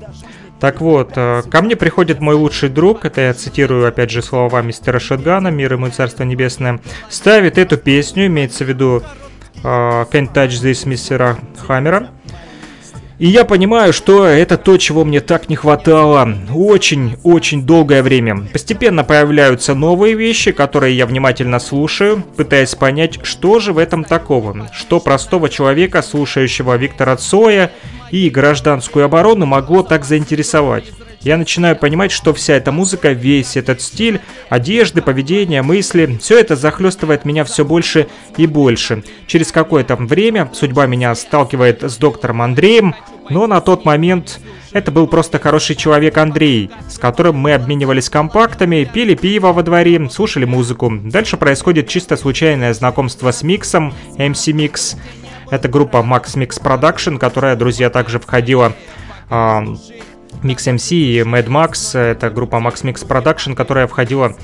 [0.59, 4.61] так вот, э, ко мне приходит мой лучший друг, это я цитирую опять же слова
[4.61, 6.79] мистера Шотгана, мир ему царство небесное,
[7.09, 9.03] ставит эту песню, имеется в виду
[9.63, 11.37] uh, Can't Touch This мистера
[11.67, 12.09] Хаммера.
[13.17, 18.47] И я понимаю, что это то, чего мне так не хватало очень-очень долгое время.
[18.51, 24.69] Постепенно появляются новые вещи, которые я внимательно слушаю, пытаясь понять, что же в этом такого,
[24.73, 27.71] что простого человека, слушающего Виктора Цоя
[28.11, 30.91] и гражданскую оборону могло так заинтересовать.
[31.21, 36.55] Я начинаю понимать, что вся эта музыка, весь этот стиль, одежды, поведение, мысли, все это
[36.55, 39.03] захлестывает меня все больше и больше.
[39.25, 42.93] Через какое-то время судьба меня сталкивает с доктором Андреем,
[43.31, 44.39] но на тот момент
[44.71, 50.07] это был просто хороший человек Андрей, с которым мы обменивались компактами, пили пиво во дворе,
[50.11, 50.91] слушали музыку.
[50.91, 54.95] Дальше происходит чисто случайное знакомство с Миксом, MC Mix.
[55.51, 58.73] Это группа Max Mix Production, которая, друзья, также входила
[59.29, 59.63] а,
[60.43, 61.97] Mix MC и Mad Max.
[61.97, 64.35] Это группа Max Mix Production, которая входила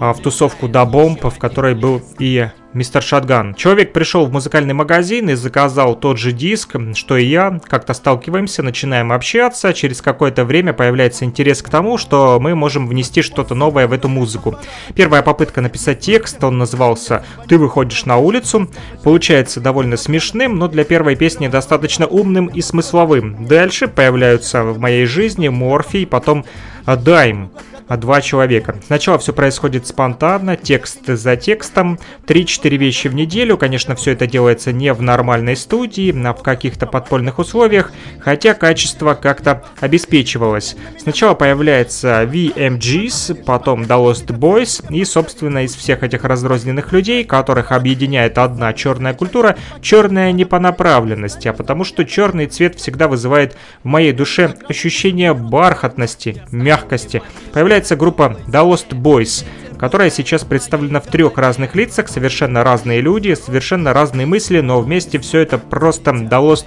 [0.00, 3.54] в тусовку Da Bomb, в которой был и Мистер Шатган.
[3.54, 7.60] Человек пришел в музыкальный магазин и заказал тот же диск, что и я.
[7.68, 9.72] Как-то сталкиваемся, начинаем общаться.
[9.72, 14.08] Через какое-то время появляется интерес к тому, что мы можем внести что-то новое в эту
[14.08, 14.58] музыку.
[14.96, 18.68] Первая попытка написать текст, он назывался «Ты выходишь на улицу».
[19.04, 23.46] Получается довольно смешным, но для первой песни достаточно умным и смысловым.
[23.46, 26.44] Дальше появляются в моей жизни Морфий, потом
[26.86, 27.50] Дайм
[27.88, 28.76] два человека.
[28.86, 33.56] Сначала все происходит спонтанно, текст за текстом, 3-4 вещи в неделю.
[33.56, 39.14] Конечно, все это делается не в нормальной студии, а в каких-то подпольных условиях, хотя качество
[39.14, 40.76] как-то обеспечивалось.
[40.98, 47.72] Сначала появляется VMGs, потом The Lost Boys, и, собственно, из всех этих разрозненных людей, которых
[47.72, 53.56] объединяет одна черная культура, черная не по направленности, а потому что черный цвет всегда вызывает
[53.82, 57.22] в моей душе ощущение бархатности, мягкости.
[57.52, 59.44] Появляется появляется группа The Lost Boys,
[59.80, 65.18] которая сейчас представлена в трех разных лицах, совершенно разные люди, совершенно разные мысли, но вместе
[65.18, 66.66] все это просто The Lost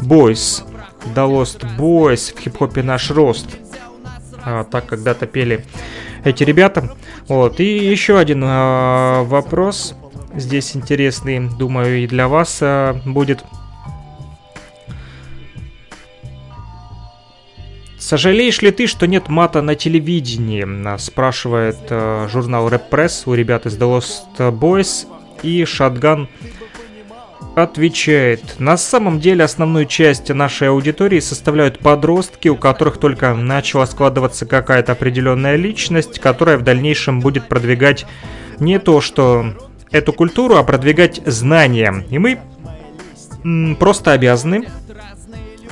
[0.00, 0.64] Boys.
[1.14, 3.58] The Lost Boys в хип-хопе наш рост.
[4.46, 5.62] А, так когда-то пели
[6.24, 6.96] эти ребята.
[7.28, 7.60] Вот.
[7.60, 9.94] И еще один а, вопрос
[10.34, 13.44] здесь интересный, думаю, и для вас а, будет.
[18.06, 20.96] Сожалеешь ли ты, что нет мата на телевидении?
[20.96, 25.08] Спрашивает э, журнал Rap Press у ребят из The Lost Boys.
[25.42, 26.28] И Шатган
[27.56, 28.60] отвечает.
[28.60, 34.92] На самом деле основную часть нашей аудитории составляют подростки, у которых только начала складываться какая-то
[34.92, 38.06] определенная личность, которая в дальнейшем будет продвигать
[38.60, 39.46] не то, что
[39.90, 42.06] эту культуру, а продвигать знания.
[42.08, 42.38] И мы
[43.80, 44.68] просто обязаны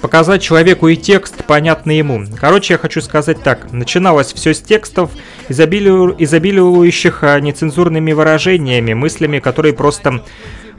[0.05, 2.27] показать человеку и текст, понятный ему.
[2.39, 3.73] Короче, я хочу сказать так.
[3.73, 5.11] Начиналось все с текстов,
[5.49, 10.23] изобилию, изобилующих а, нецензурными выражениями, мыслями, которые просто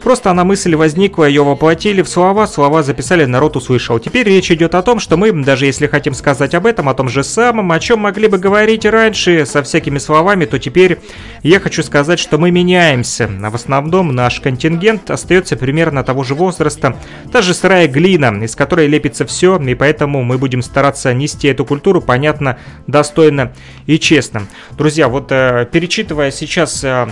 [0.01, 3.99] Просто она мысль возникла, ее воплотили в слова, слова записали, народ услышал.
[3.99, 7.09] Теперь речь идет о том, что мы, даже если хотим сказать об этом, о том
[7.09, 10.99] же самом, о чем могли бы говорить раньше со всякими словами, то теперь
[11.43, 13.29] я хочу сказать, что мы меняемся.
[13.43, 16.97] А в основном наш контингент остается примерно того же возраста,
[17.31, 21.65] та же сырая глина, из которой лепится все, и поэтому мы будем стараться нести эту
[21.65, 23.53] культуру, понятно, достойно
[23.85, 24.47] и честно.
[24.77, 27.07] Друзья, вот э, перечитывая сейчас э,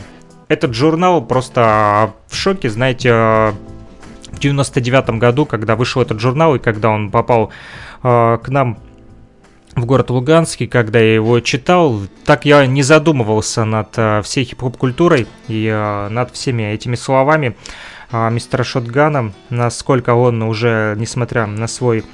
[0.54, 6.90] этот журнал просто в шоке, знаете, в 99 году, когда вышел этот журнал и когда
[6.90, 7.52] он попал
[8.04, 8.78] э, к нам
[9.76, 15.28] в город Луганский, когда я его читал, так я не задумывался над всей хип-хоп культурой
[15.48, 15.68] и
[16.12, 17.56] над всеми этими словами
[18.12, 22.06] мистера Шотгана, насколько он уже, несмотря на свой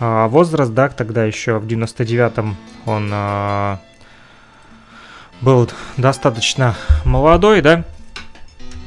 [0.00, 3.12] возраст, да, тогда еще в 99-м он
[5.44, 6.74] был достаточно
[7.04, 7.84] молодой, да,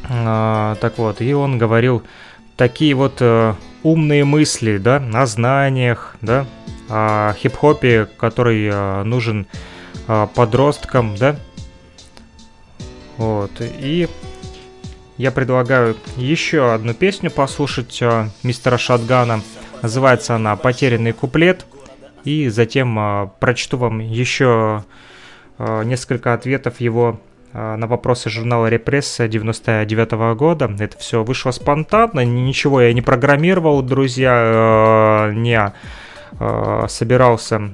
[0.10, 2.04] а, так вот, и он говорил
[2.56, 3.54] такие вот э,
[3.84, 6.48] умные мысли, да, о знаниях, да,
[6.90, 9.46] о хип-хопе, который э, нужен
[10.08, 11.36] э, подросткам, да.
[13.18, 14.10] Вот, и
[15.18, 19.42] я предлагаю еще одну песню послушать э, мистера Шатгана.
[19.84, 21.66] Называется она «Потерянный куплет».
[22.24, 24.84] И затем э, прочту вам еще
[25.60, 27.20] несколько ответов его
[27.54, 30.70] э, на вопросы журнала «Репресса» 99 -го года.
[30.80, 35.74] Это все вышло спонтанно, ничего я не программировал, друзья, не
[36.88, 37.72] собирался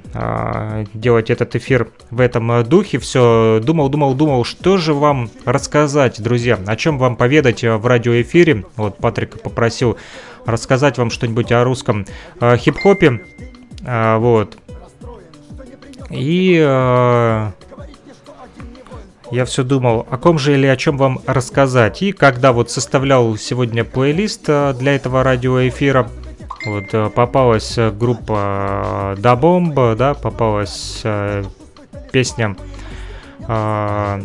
[0.94, 2.98] делать этот эфир в этом духе.
[3.00, 8.64] Все думал, думал, думал, что же вам рассказать, друзья, о чем вам поведать в радиоэфире.
[8.78, 9.98] Вот Патрик попросил
[10.46, 12.06] рассказать вам что-нибудь о русском
[12.40, 13.22] хип-хопе.
[13.82, 14.58] Вот.
[16.10, 17.50] И
[19.34, 22.04] я все думал, о ком же или о чем вам рассказать.
[22.04, 26.08] И когда вот составлял сегодня плейлист э, для этого радиоэфира,
[26.66, 31.44] вот э, попалась группа Da Bomb, да, попалась э,
[32.12, 32.56] песня
[33.48, 34.24] No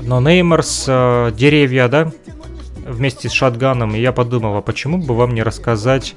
[0.00, 2.12] Namers, Деревья, да,
[2.86, 3.96] вместе с Шатганом.
[3.96, 6.14] И я подумал, а почему бы вам не рассказать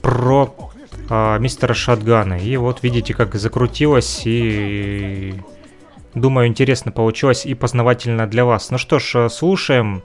[0.00, 0.54] про
[1.38, 2.34] мистера Шатгана.
[2.34, 5.34] И вот видите, как закрутилось и
[6.16, 8.70] Думаю, интересно получилось и познавательно для вас.
[8.70, 10.02] Ну что ж, э, слушаем.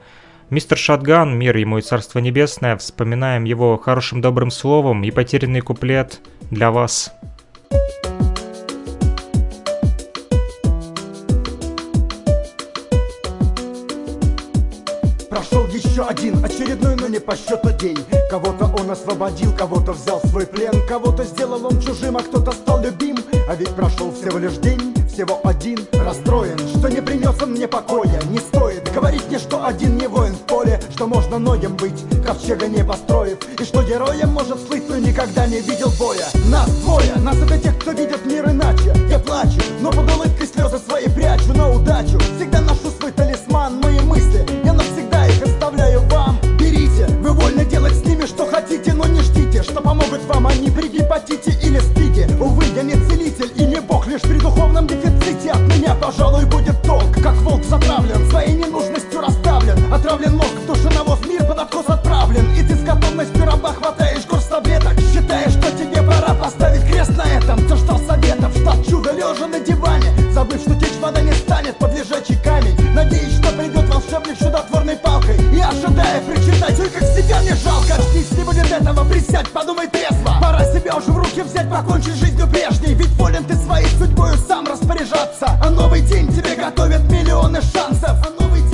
[0.50, 6.20] Мистер Шатган, мир ему и царство небесное, вспоминаем его хорошим добрым словом и потерянный куплет
[6.50, 7.14] для вас.
[15.30, 17.96] Прошел еще один очередной, но не по счету день
[18.28, 23.16] Кого-то он освободил, кого-то взял свой плен Кого-то сделал он чужим, а кто-то стал любим
[23.48, 28.20] А ведь прошел всего лишь день всего один Расстроен, что не принес он мне покоя.
[28.30, 32.66] Не стоит говорить мне, что один не воин в поле Что можно ноем быть, ковчега
[32.66, 33.38] не построив.
[33.60, 36.26] И что героем может слыть, но никогда не видел боя.
[36.48, 38.94] Нас двое, нас это тех, кто видит мир иначе.
[39.08, 42.18] Я плачу, но под улыбкой слезы свои прячу На удачу.
[42.36, 46.38] Всегда ношу свой талисман Мои мысли, я навсегда их оставляю вам.
[46.58, 50.70] Берите, вы вольны делать с ними что хотите Но не ждите, что помогут вам они
[50.70, 52.01] при гепатите или спиде
[54.42, 57.12] духовном дефиците От меня, пожалуй, будет толк.
[57.22, 62.46] Как волк затравлен, своей ненужностью расставлен Отравлен мозг, в душе навоз, мир под откос отправлен.
[62.56, 64.98] И ты с готовностью раба хватаешь курс таблеток.
[65.12, 67.66] Считаешь, что тебе пора поставить крест на этом.
[67.68, 70.12] Ты ждал советов, штат чудо лежа на диване.
[70.32, 72.81] Забыв, что течь вода не станет под лежачий камень
[77.12, 80.38] себя мне жалко Очнись, не будет этого, присядь, подумай трезво.
[80.40, 82.94] Пора себя уже в руки взять, покончить жизнью прежней.
[82.94, 85.58] Ведь волен ты своей судьбою сам распоряжаться.
[85.62, 88.16] А новый день тебе готовят миллионы шансов.
[88.26, 88.71] А новый день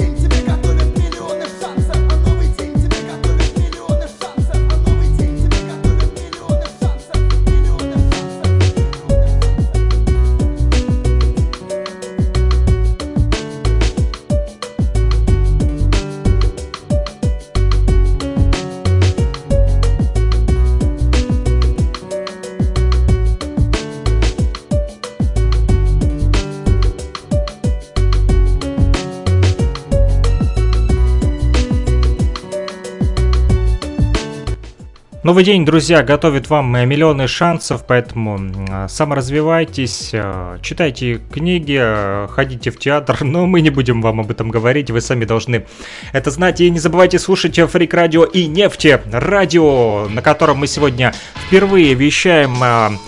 [35.28, 42.70] Новый день, друзья, готовит вам миллионы шансов, поэтому э, саморазвивайтесь, э, читайте книги, э, ходите
[42.70, 45.66] в театр, но мы не будем вам об этом говорить, вы сами должны
[46.14, 46.62] это знать.
[46.62, 51.12] И не забывайте слушать Фрик Радио и Нефти Радио, на котором мы сегодня
[51.46, 52.98] впервые вещаем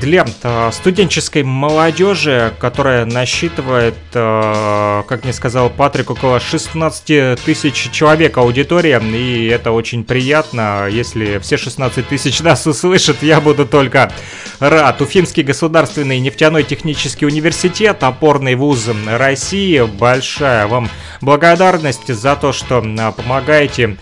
[0.00, 8.38] для э, студенческой молодежи, которая насчитывает, э, как мне сказал Патрик, около 16 тысяч человек
[8.38, 10.88] аудитория, и это очень приятно.
[10.90, 14.12] Если все 16 тысяч нас услышат, я буду только
[14.60, 15.00] рад.
[15.00, 20.88] Уфимский государственный нефтяной технический университет, опорный вуз России, большая вам
[21.20, 23.96] благодарность за то, что э, помогаете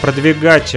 [0.00, 0.74] продвигать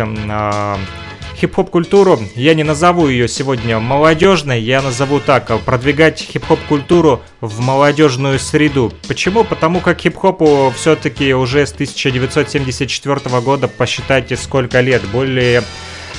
[1.40, 2.20] э, хип-хоп культуру.
[2.36, 8.94] Я не назову ее сегодня молодежной, я назову так, продвигать хип-хоп культуру в молодежную среду.
[9.08, 9.44] Почему?
[9.44, 15.64] Потому как хип-хопу все-таки уже с 1974 года, посчитайте сколько лет, более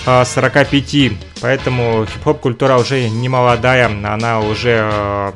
[0.06, 1.12] э, 45.
[1.40, 5.32] Поэтому хип-хоп культура уже не молодая, она уже э,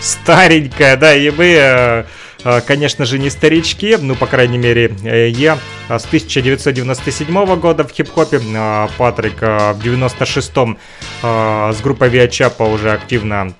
[0.00, 2.06] старенькая, да, и мы...
[2.44, 7.84] э, Конечно же, не старички, ну, по крайней мере, э, я а, с 1997 года
[7.84, 10.78] в хип-хопе, а, Патрик а, в 96-м
[11.22, 13.54] а, с группой Виачапа уже активно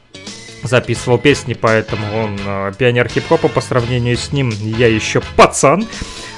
[0.65, 5.87] записывал песни, поэтому он а, пионер хип-хопа по сравнению с ним, я еще пацан.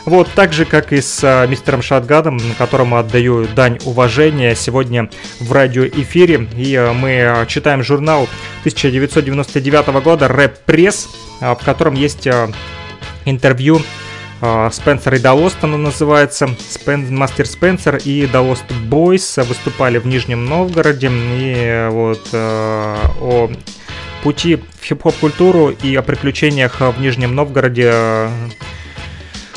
[0.05, 5.11] Вот, так же, как и с а, мистером Шатганом, которому отдаю дань уважения сегодня
[5.41, 6.49] в радиоэфире.
[6.57, 8.29] И а, мы а, читаем журнал
[8.61, 11.09] 1999 года «Рэп Пресс»,
[11.41, 12.51] а, в котором есть а,
[13.25, 13.81] интервью
[14.41, 16.49] а, Спенсер и Далост оно называется.
[16.71, 17.15] Спен...
[17.15, 21.11] Мастер Спенсер и Далост Бойс выступали в Нижнем Новгороде.
[21.11, 23.51] И вот э, о
[24.27, 28.29] пути в хип-хоп культуру и о приключениях в Нижнем Новгороде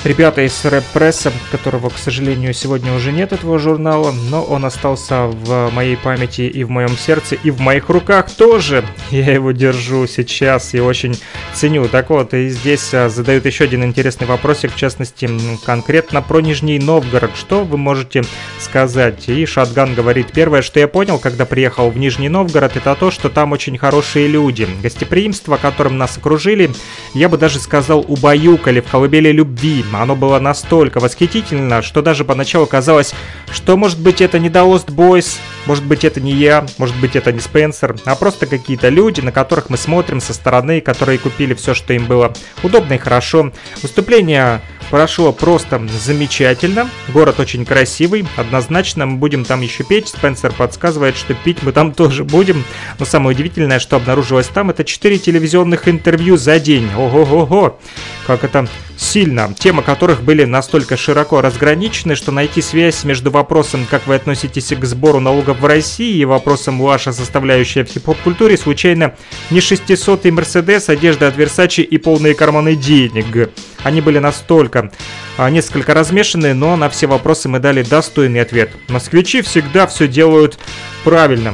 [0.04, 5.70] ребята из рэп-пресса, которого, к сожалению, сегодня уже нет этого журнала, но он остался в
[5.72, 8.86] моей памяти и в моем сердце, и в моих руках тоже.
[9.12, 11.20] Я его держу сейчас и очень
[11.54, 11.88] ценю.
[11.88, 15.30] Так вот, и здесь а, задают еще один интересный вопросик, в частности,
[15.66, 17.32] конкретно про Нижний Новгород.
[17.36, 18.24] Что вы можете
[18.60, 19.28] сказать?
[19.28, 23.30] И Шатган говорит, первое, что я понял, когда приехал в Нижний Новгород, это то, что
[23.30, 24.68] там очень хорошие люди.
[24.82, 26.72] Гостеприимство, которым нас окружили,
[27.14, 29.84] я бы даже сказал, убаюкали в колыбели любви.
[29.94, 33.14] Оно было настолько восхитительно, что даже поначалу казалось,
[33.52, 37.16] что может быть это не The Lost Boys, может быть это не я, может быть
[37.16, 41.54] это не Спенсер, а просто какие-то люди, на которых мы смотрим со стороны, которые купили
[41.54, 42.34] все, что им было
[42.64, 43.52] удобно и хорошо.
[43.82, 46.90] Выступление прошло просто замечательно.
[47.10, 48.26] Город очень красивый.
[48.36, 50.08] Однозначно мы будем там еще петь.
[50.08, 52.64] Спенсер подсказывает, что пить мы там тоже будем.
[53.00, 56.90] Но самое удивительное, что обнаружилось там, это 4 телевизионных интервью за день.
[56.96, 57.80] Ого-го-го.
[58.28, 58.68] Как это
[59.00, 59.54] сильно.
[59.58, 64.86] Темы которых были настолько широко разграничены, что найти связь между вопросом, как вы относитесь к
[64.86, 69.16] сбору налогов в России, и вопросом ваша составляющая в хип-хоп-культуре, случайно
[69.50, 73.50] не 600-й Мерседес, одежда от Versace и полные карманы денег.
[73.84, 74.92] Они были настолько
[75.38, 78.72] а, несколько размешаны, но на все вопросы мы дали достойный ответ.
[78.90, 80.60] Москвичи всегда все делают
[81.04, 81.54] правильно.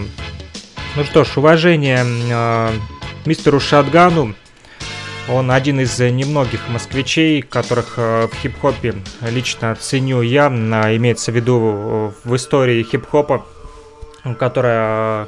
[0.95, 2.71] Ну что ж, уважение э,
[3.26, 4.34] мистеру Шатгану.
[5.28, 10.47] Он один из немногих москвичей, которых э, в хип-хопе лично ценю я.
[10.47, 13.45] Э, имеется в виду в истории хип-хопа,
[14.39, 15.28] которая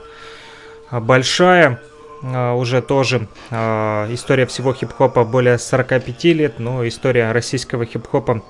[0.92, 7.86] э, большая а, уже тоже э, история всего хип-хопа более 45 лет, но история российского
[7.86, 8.42] хип-хопа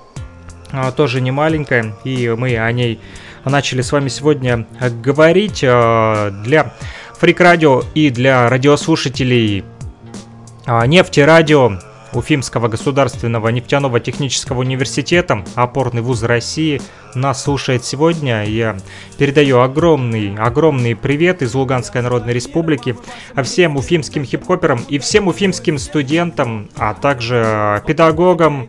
[0.72, 3.00] э, тоже не маленькая, и мы о ней
[3.44, 4.66] начали с вами сегодня
[5.02, 6.74] говорить для
[7.18, 9.64] Фрик Радио и для радиослушателей
[10.66, 11.78] Нефти Радио.
[12.12, 16.80] Уфимского государственного нефтяного технического университета, опорный вуз России,
[17.14, 18.44] нас слушает сегодня.
[18.44, 18.76] Я
[19.18, 22.96] передаю огромный, огромный привет из Луганской Народной Республики
[23.42, 28.68] всем уфимским хип-хоперам и всем уфимским студентам, а также педагогам,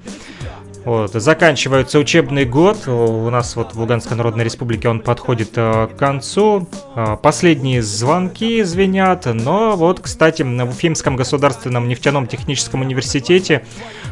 [0.85, 2.87] вот, заканчивается учебный год.
[2.87, 6.67] У нас вот в Луганской Народной Республике он подходит э, к концу.
[6.95, 9.25] Э, последние звонки звенят.
[9.25, 13.65] Но вот, кстати, в Уфимском государственном нефтяном техническом университете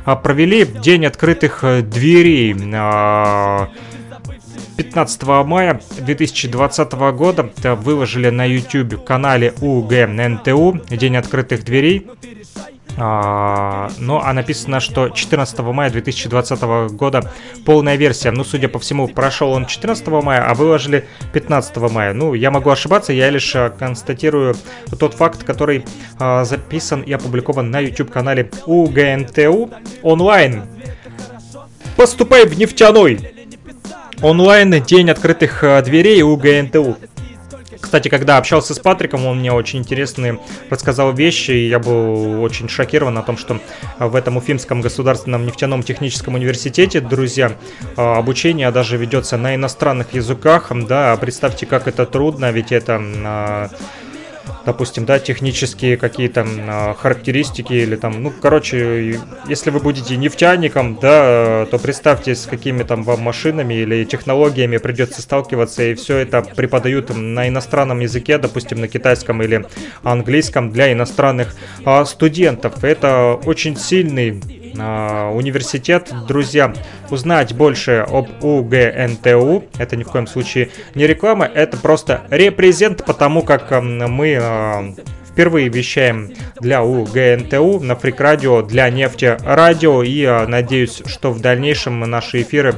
[0.06, 2.54] э, провели День открытых дверей.
[4.78, 12.08] 15 мая 2020 года выложили на YouTube канале УГНТУ День открытых дверей.
[13.00, 16.62] А, ну, а написано, что 14 мая 2020
[16.94, 17.32] года
[17.64, 18.32] полная версия.
[18.32, 22.14] Ну, судя по всему, прошел он 14 мая, а выложили 15 мая.
[22.14, 24.56] Ну, я могу ошибаться, я лишь а, констатирую
[25.00, 25.86] тот факт, который
[26.20, 29.70] а, записан и опубликован на YouTube-канале УГНТУ
[30.02, 30.64] онлайн.
[31.96, 33.20] Поступай в нефтяной!
[34.24, 36.98] Онлайн день открытых а, дверей УГНТУ.
[37.80, 42.70] Кстати, когда общался с Патриком, он мне очень интересные рассказал вещи, и я был очень
[42.70, 43.60] шокирован о том, что
[44.00, 47.54] в этом Уфимском государственном нефтяном техническом университете, друзья,
[47.96, 53.70] а, обучение даже ведется на иностранных языках, да, представьте, как это трудно, ведь это а,
[54.68, 61.66] допустим, да, технические какие-то э, характеристики или там, ну, короче, если вы будете нефтяником, да,
[61.72, 67.16] то представьте, с какими там вам машинами или технологиями придется сталкиваться, и все это преподают
[67.16, 69.66] на иностранном языке, допустим, на китайском или
[70.04, 71.56] английском для иностранных
[71.86, 72.84] э, студентов.
[72.84, 74.42] Это очень сильный
[74.76, 76.12] э, университет.
[76.28, 76.74] Друзья,
[77.10, 83.44] узнать больше об УГНТУ, это ни в коем случае не реклама, это просто репрезент, потому
[83.44, 84.94] как э, мы э,
[85.38, 91.42] впервые вещаем для УГНТУ на Фрик Радио, для Нефти Радио, и э, надеюсь, что в
[91.42, 92.76] дальнейшем наши эфиры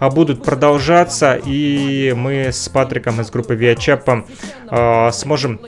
[0.00, 4.24] будут продолжаться, и мы с Патриком из группы Виачапа
[4.70, 5.60] э, сможем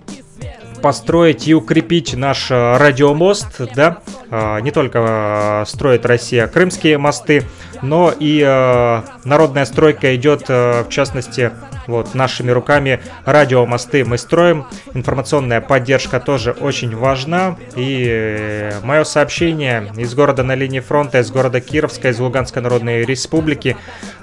[0.83, 3.99] построить и укрепить наш э, радиомост, да,
[4.31, 7.45] э, не только э, строит Россия крымские мосты,
[7.81, 8.43] но и
[9.25, 11.51] народная стройка идет, в частности,
[11.87, 14.67] Вот, нашими руками радиомосты мы строим.
[14.95, 17.57] Информационная поддержка тоже очень важна.
[17.77, 23.05] И э, мое сообщение из города на линии фронта, из города Кировска, из Луганской Народной
[23.05, 23.77] Республики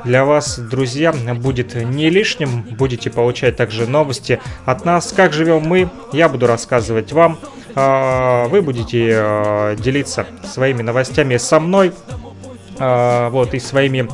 [0.05, 2.61] для вас, друзья, будет не лишним.
[2.61, 5.11] Будете получать также новости от нас.
[5.11, 7.39] Как живем мы, я буду рассказывать вам.
[7.75, 11.93] А, вы будете э, делиться своими новостями со мной.
[12.79, 14.07] А, вот, и своими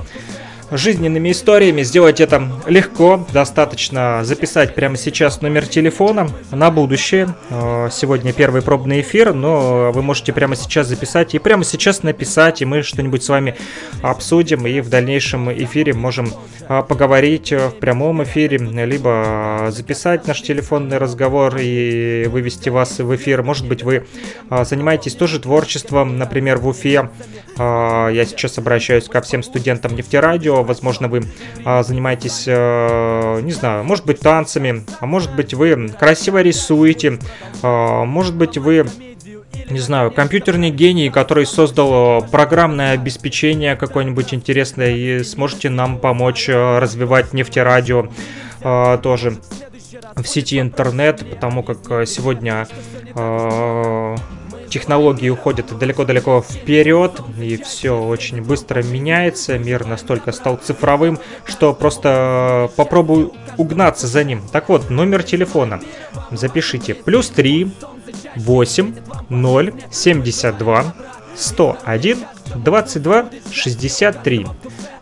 [0.72, 1.84] жизненными историями.
[1.84, 7.36] Сделать это легко, достаточно записать прямо сейчас номер телефона на будущее.
[7.50, 12.62] Э, сегодня первый пробный эфир, но вы можете прямо сейчас записать и прямо сейчас написать,
[12.62, 13.56] и мы что-нибудь с вами
[14.02, 16.34] обсудим, и в дальнейшем эфире можем
[16.68, 23.44] поговорить в прямом эфире, либо записать наш телефонный разговор и вывести вас в эфир.
[23.44, 24.06] Может быть, вы
[24.50, 27.10] э, занимаетесь тоже творчеством, например, в Уфе.
[27.58, 31.24] Я сейчас обращаюсь ко всем студентам нефтерадио, возможно, вы
[31.64, 37.20] а, занимаетесь, а, не знаю, может быть, танцами, а может быть, вы красиво рисуете,
[37.62, 38.86] а, может быть, вы
[39.70, 47.34] не знаю, компьютерный гений, который создал программное обеспечение какое-нибудь интересное и сможете нам помочь развивать
[47.34, 48.10] нефтерадио
[48.62, 49.38] тоже
[50.16, 52.68] в сети интернет, потому как сегодня
[54.70, 62.70] технологии уходят далеко-далеко вперед, и все очень быстро меняется, мир настолько стал цифровым, что просто
[62.76, 64.42] попробую угнаться за ним.
[64.52, 65.80] Так вот, номер телефона
[66.32, 66.94] запишите.
[66.94, 67.72] Плюс 3
[68.36, 68.96] 8
[69.30, 70.96] 0 72
[71.36, 72.18] 101
[72.56, 74.46] 22 63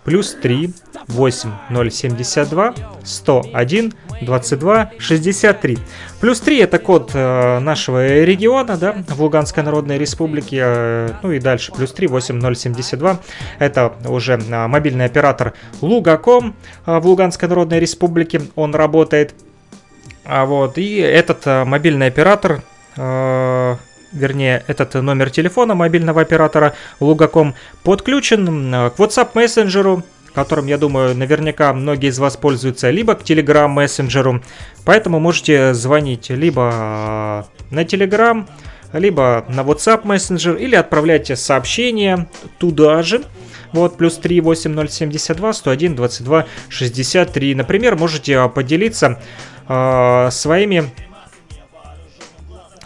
[0.04, 0.74] плюс 3
[1.08, 1.52] 8
[1.90, 3.94] 072 101
[4.26, 5.78] 22 63.
[6.20, 10.58] Плюс 3 это код э, нашего региона, да, в Луганской Народной Республике.
[10.62, 13.20] Э, ну и дальше плюс 3 8 072.
[13.60, 16.56] Это уже э, мобильный оператор Лугаком
[16.86, 18.42] э, в Луганской Народной Республике.
[18.56, 19.36] Он работает.
[20.26, 22.62] А вот, и этот мобильный оператор
[24.14, 30.04] вернее, этот номер телефона мобильного оператора Лугаком подключен к WhatsApp мессенджеру,
[30.34, 34.42] которым, я думаю, наверняка многие из вас пользуются, либо к Telegram мессенджеру.
[34.86, 38.48] Поэтому можете звонить либо э, на Telegram,
[38.94, 42.28] либо на WhatsApp мессенджер, или отправляйте сообщение
[42.58, 43.24] туда же.
[43.72, 47.56] Вот, плюс 3 8072 101 22 63.
[47.56, 49.20] Например, можете поделиться
[49.68, 50.92] э, своими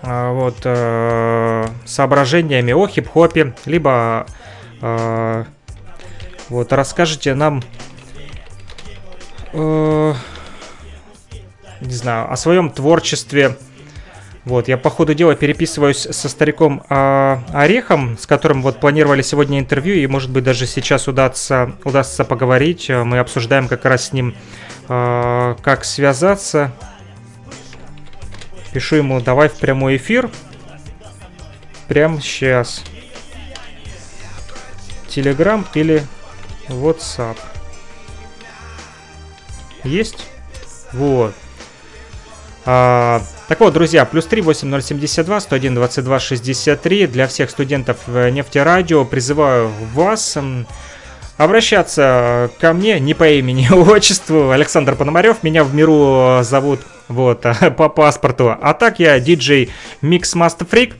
[0.01, 4.27] э, вот, э, соображениями о хип-хопе, либо
[4.81, 5.43] э,
[6.49, 7.61] вот, расскажите нам,
[9.53, 10.13] э,
[11.81, 13.57] не знаю, о своем творчестве.
[14.45, 19.59] Вот, я по ходу дела переписываюсь со стариком э, Орехом, с которым вот планировали сегодня
[19.59, 22.89] интервью, и может быть даже сейчас удастся, удастся поговорить.
[22.89, 24.35] Мы обсуждаем как раз с ним,
[24.87, 26.71] э, как связаться.
[28.71, 30.29] Пишу ему, давай в прямой эфир.
[31.89, 32.83] Прямо сейчас.
[35.09, 36.03] Телеграм или
[36.69, 37.37] WhatsApp.
[39.83, 40.27] Есть?
[40.93, 41.33] Вот.
[42.65, 49.71] А, так вот, друзья, плюс 3 8072 101 22 63 для всех студентов нефтерадио призываю
[49.93, 50.37] вас
[51.37, 55.43] обращаться ко мне не по имени, отчеству Александр Пономарев.
[55.43, 57.45] Меня в миру зовут вот
[57.77, 58.55] по паспорту.
[58.59, 60.93] А так я диджей Mix Master Freak.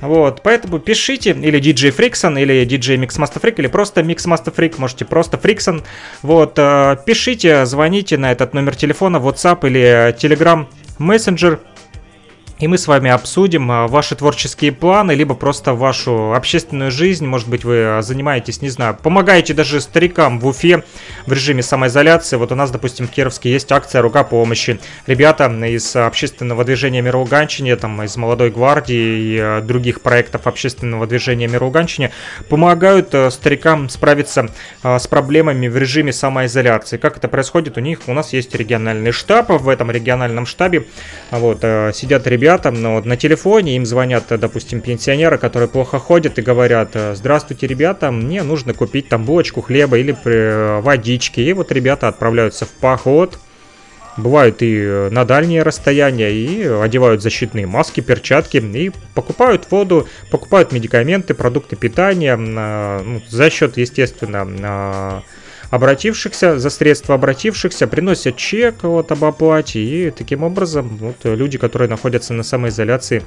[0.00, 5.04] Вот, поэтому пишите, или DJ Frickson, или DJ Mixmaster Freak, или просто Mixmaster Freak, можете
[5.04, 5.82] просто Frickson.
[6.22, 10.66] Вот, э, пишите, звоните на этот номер телефона, WhatsApp или Telegram
[10.98, 11.58] Messenger
[12.60, 17.26] и мы с вами обсудим а, ваши творческие планы, либо просто вашу общественную жизнь.
[17.26, 20.84] Может быть, вы а, занимаетесь, не знаю, помогаете даже старикам в Уфе
[21.26, 22.36] в режиме самоизоляции.
[22.36, 24.78] Вот у нас, допустим, в Кировске есть акция «Рука помощи».
[25.06, 31.48] Ребята из общественного движения Миролуганщине, там, из «Молодой гвардии» и а, других проектов общественного движения
[31.48, 32.12] Миролуганщине
[32.50, 34.50] помогают старикам справиться
[34.82, 36.98] с проблемами в режиме самоизоляции.
[36.98, 38.00] Как это происходит у них?
[38.06, 39.48] У нас есть региональный штаб.
[39.50, 40.84] В этом региональном штабе
[41.30, 41.60] вот,
[41.94, 46.96] сидят ребята, ребятам, но на телефоне им звонят, допустим, пенсионеры, которые плохо ходят и говорят,
[47.14, 51.40] здравствуйте, ребята, мне нужно купить там булочку хлеба или э, водички.
[51.40, 53.38] И вот ребята отправляются в поход,
[54.16, 61.34] бывают и на дальние расстояния, и одевают защитные маски, перчатки, и покупают воду, покупают медикаменты,
[61.34, 65.22] продукты питания, ну, за счет, естественно,
[65.70, 71.88] обратившихся, за средства обратившихся, приносят чек вот об оплате, и таким образом вот, люди, которые
[71.88, 73.22] находятся на самоизоляции,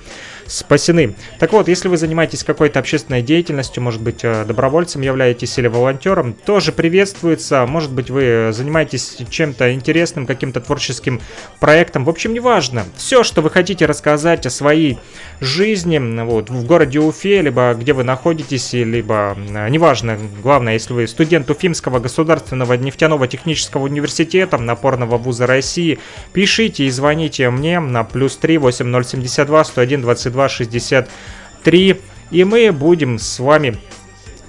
[0.46, 1.16] спасены.
[1.40, 6.34] Так вот, если вы занимаетесь какой-то общественной деятельностью, может быть, э, добровольцем являетесь или волонтером,
[6.34, 7.66] тоже приветствуется.
[7.66, 11.22] Может быть, вы занимаетесь чем-то интересным, каким-то творческим
[11.60, 12.06] проектом.
[12.06, 12.84] В общем, неважно.
[12.98, 15.00] Все, что вы хотите рассказать о своей
[15.40, 19.38] жизни вот, в городе Уфе, либо где вы находитесь, либо,
[19.70, 22.00] неважно, главное, если вы студент Уфимского
[22.34, 26.00] государственного нефтяного технического университета, напорного вуза России,
[26.34, 33.40] пишите и звоните мне на плюс 3 8072 101 22 63, и мы будем с
[33.40, 33.78] вами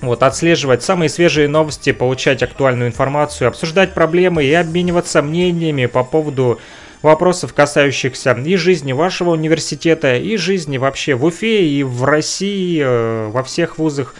[0.00, 6.60] вот, отслеживать самые свежие новости, получать актуальную информацию, обсуждать проблемы и обмениваться мнениями по поводу
[7.02, 13.28] вопросов, касающихся и жизни вашего университета, и жизни вообще в Уфе, и в России, э,
[13.28, 14.14] во всех вузах,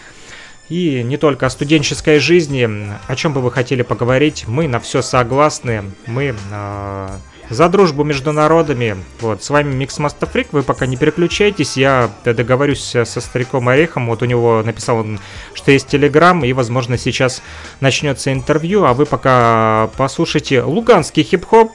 [0.68, 2.68] и не только о студенческой жизни.
[3.06, 7.08] О чем бы вы хотели поговорить, мы на все согласны, мы э,
[7.50, 8.96] за дружбу между народами.
[9.20, 14.22] Вот, с вами Микс Мастафрик, вы пока не переключайтесь, я договорюсь со стариком Орехом, вот
[14.22, 15.20] у него написал он,
[15.52, 17.42] что есть телеграм, и, возможно, сейчас
[17.80, 21.72] начнется интервью, а вы пока послушайте луганский хип-хоп,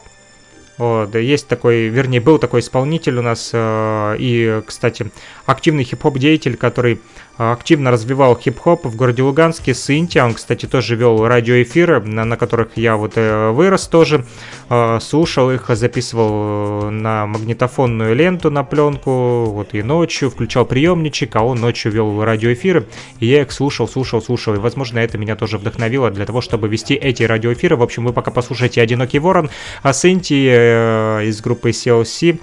[0.80, 5.12] вот, есть такой, вернее, был такой исполнитель у нас э, и, кстати,
[5.46, 7.02] активный хип-хоп деятель, который
[7.40, 9.74] активно развивал хип-хоп в городе Луганске.
[9.74, 14.26] Синтия, он, кстати, тоже вел радиоэфиры, на, на которых я вот э, вырос тоже,
[14.70, 21.34] э, слушал их, записывал э, на магнитофонную ленту, на пленку, вот и ночью, включал приемничек,
[21.38, 22.88] а он ночью вел радиоэфиры,
[23.22, 26.68] и я их слушал, слушал, слушал, и, возможно, это меня тоже вдохновило для того, чтобы
[26.68, 27.78] вести эти радиоэфиры.
[27.78, 29.50] В общем, вы пока послушаете «Одинокий ворон»,
[29.82, 32.38] а Синти э, из группы CLC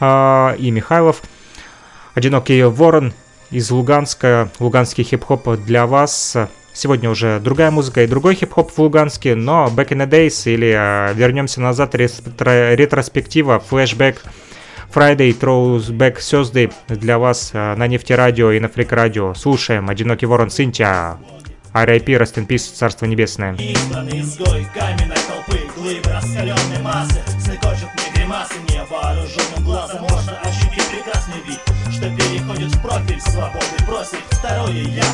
[0.00, 1.22] э, и Михайлов.
[2.14, 3.14] «Одинокий ворон»
[3.52, 6.36] из Луганска, луганский хип-хоп для вас.
[6.72, 10.74] Сегодня уже другая музыка и другой хип-хоп в Луганске, но Back in the Days или
[10.74, 14.22] э, вернемся назад, ретро ретроспектива, флешбэк
[14.92, 19.34] Friday, Throwback Thursday для вас э, на нефтерадио и на фрик радио.
[19.34, 21.18] Слушаем «Одинокий ворон Синтия».
[21.74, 22.12] R.I.P.
[22.12, 23.54] Rest in Peace, Царство Небесное.
[23.54, 30.11] изгой каменной толпы, глыбы раскаленной массы, Сныкочут мне гримасы, невооруженным глазом
[32.02, 35.04] что переходит в профиль свободы Бросить второе я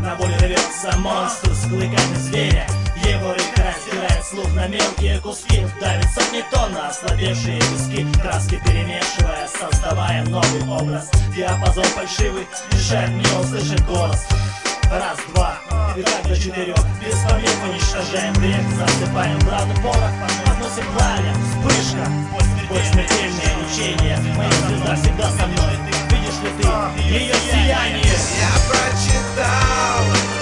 [0.00, 2.66] На волю рвется монстр с клыками зверя.
[3.04, 5.66] Его рык раздирает слух на мелкие куски.
[5.80, 11.10] Давит сотни тонн на ослабевшие куски Краски перемешивая, создавая новый образ.
[11.36, 14.26] Диапазон фальшивый мешает мне услышать голос.
[14.90, 15.58] Раз, два,
[15.96, 16.76] и так до четырех.
[17.00, 18.60] Без помех уничтожаем грех.
[18.76, 20.10] Засыпаем правду порох,
[20.46, 22.06] относим пламя Вспышка,
[22.68, 25.76] боль смертельное лечение Моя звезда всегда со мной.
[26.10, 28.04] Видишь ли ты ее сияние?
[28.04, 30.35] Я прочитал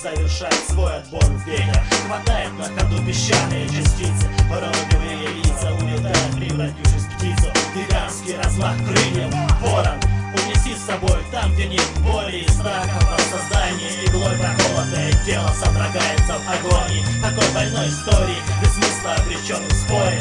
[0.00, 4.28] Завершает свой отбор Ветер хватает на ходу песчаные частицы.
[4.48, 7.50] Уродливые лица улетают, превратившись в птицу.
[7.74, 9.98] Гигантский размах крыльев, ворон
[10.34, 12.94] Унеси с собой там, где нет боли и страха.
[13.10, 17.04] Воссоздание иглой проколотое тело содрогается в агонии.
[17.20, 20.20] Такой больной истории, без смысла обречен в споре.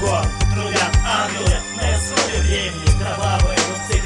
[0.00, 3.59] Гор Трудят ангелы на исходе времени Кровавые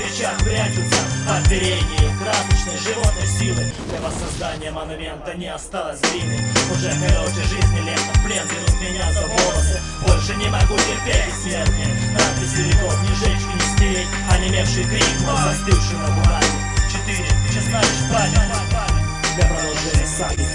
[0.05, 3.73] кричат, прячутся в оперении Красочной животной силы.
[3.89, 6.41] Для воссоздания монумента не осталось глины
[6.73, 8.03] Уже короче жизни лето.
[8.25, 9.81] Плен берут меня за волосы.
[10.07, 14.09] Больше не могу терпеть бессмертие Надписи веков ни жечь, ни стереть.
[14.31, 16.47] Онемевший крик, но застывший на бумаге.
[16.91, 18.55] Четыре, ты знаешь память.
[19.37, 20.47] Для продолжения саги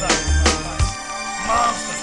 [1.48, 1.96] Монстр.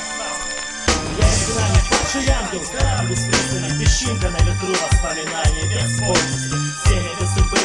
[1.18, 5.62] Я изгнанник Падший ангел, корабль бессмысленный Песчинка на ветру воспоминаний.
[5.72, 6.55] Без судьбы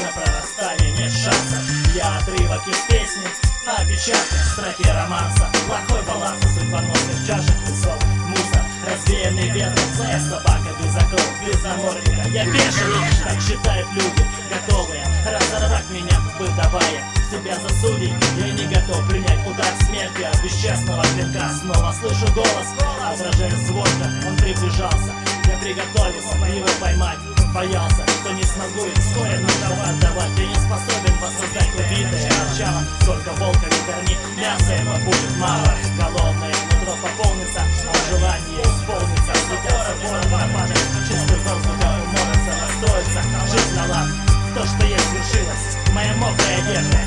[0.01, 1.61] на прорастание Нет шанса,
[1.95, 3.27] я отрывок из песни
[3.65, 10.95] Напечатан в строке романса Плохой баланс судьбоносных чашек весов Мусор, развеянный ветром Злая собака без
[10.95, 12.27] оков, без намордника.
[12.29, 18.13] Я бешеный, так считают люди Готовые разорвать меня, выдавая себя за судей.
[18.37, 21.49] Я не готов принять удар смерти от бесчестного клинка.
[21.61, 22.67] Снова слышу голос,
[23.01, 25.13] отражая звонко Он приближался,
[25.45, 30.31] я приготовился его поймать Боялся, что не смогу их вскоре на товар давать.
[30.37, 32.81] Я не способен воссоздать убитое начало.
[33.03, 35.67] Сколько волка не корми, мяса ему будет мало.
[35.99, 39.33] Голодное нутро пополнится, а желание исполнится.
[39.35, 40.73] Светятся горы водопады,
[41.03, 43.21] чистый воздух уморится, настроится
[43.51, 44.07] Жизнь на лад,
[44.55, 45.75] то, что есть свершилось.
[45.91, 46.99] Моя мокрая одежда,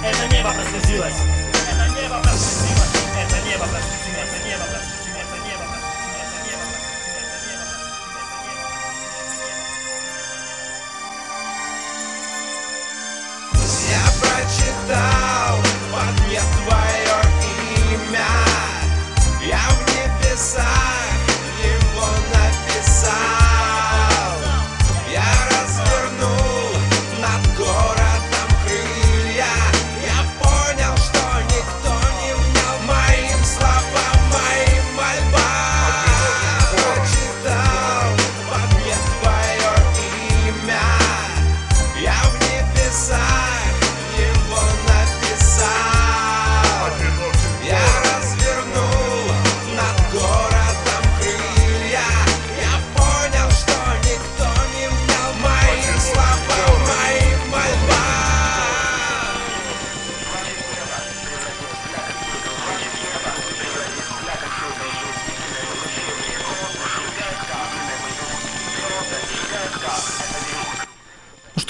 [0.00, 1.20] это небо прослезилось.
[1.68, 4.03] Это небо прослезилось, это небо прослезилось,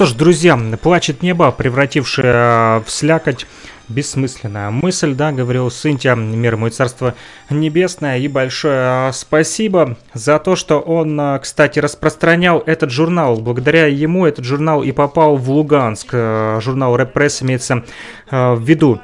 [0.04, 3.46] что ж, друзья, плачет небо, превратившее э, в слякоть
[3.88, 7.14] бессмысленная мысль, да, говорил Синтия, мир мой царство
[7.48, 13.36] небесное, и большое э, спасибо за то, что он, э, кстати, распространял этот журнал.
[13.36, 16.12] Благодаря ему этот журнал и попал в Луганск.
[16.12, 17.82] Журнал «Репресс» имеется
[18.30, 19.00] в виду.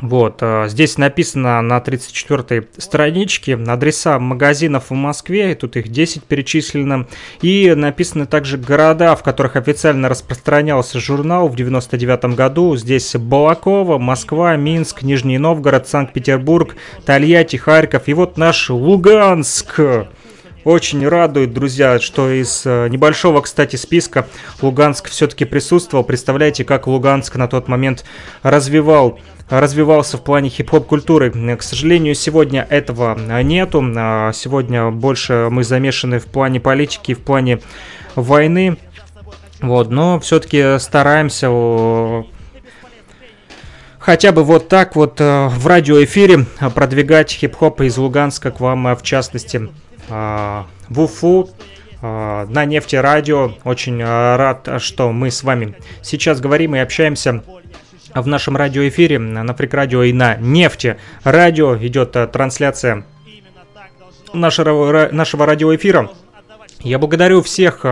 [0.00, 6.24] Вот, э, здесь написано на 34-й страничке адреса магазинов в Москве, и тут их 10
[6.24, 7.06] перечислено,
[7.42, 12.76] и написаны также города, в которых официально распространялся журнал в 99 году.
[12.76, 19.80] Здесь Балакова, Москва, Минск, Нижний Новгород, Санкт-Петербург, Тольятти, Харьков, и вот наш Луганск.
[20.64, 24.26] Очень радует, друзья, что из э, небольшого, кстати, списка
[24.60, 26.04] Луганск все-таки присутствовал.
[26.04, 28.04] Представляете, как Луганск на тот момент
[28.42, 31.30] развивал развивался в плане хип-хоп культуры.
[31.56, 33.82] К сожалению, сегодня этого нету.
[33.96, 37.60] А Сегодня больше мы замешаны в плане политики, в плане
[38.14, 38.76] войны.
[39.60, 41.48] Вот, но все-таки стараемся
[43.98, 48.94] хотя бы вот так вот э, в радиоэфире э, продвигать хип-хоп из Луганска к вам,
[48.96, 49.68] в частности,
[50.10, 51.48] э, в Уфу,
[52.02, 53.52] э, на нефти радио.
[53.64, 57.42] Очень э, рад, что мы с вами сейчас говорим и общаемся
[58.14, 63.06] в нашем радиоэфире на Фрик Радио и на Нефти Радио идет трансляция
[64.32, 66.10] нашего, нашего радиоэфира.
[66.80, 67.86] Я благодарю всех,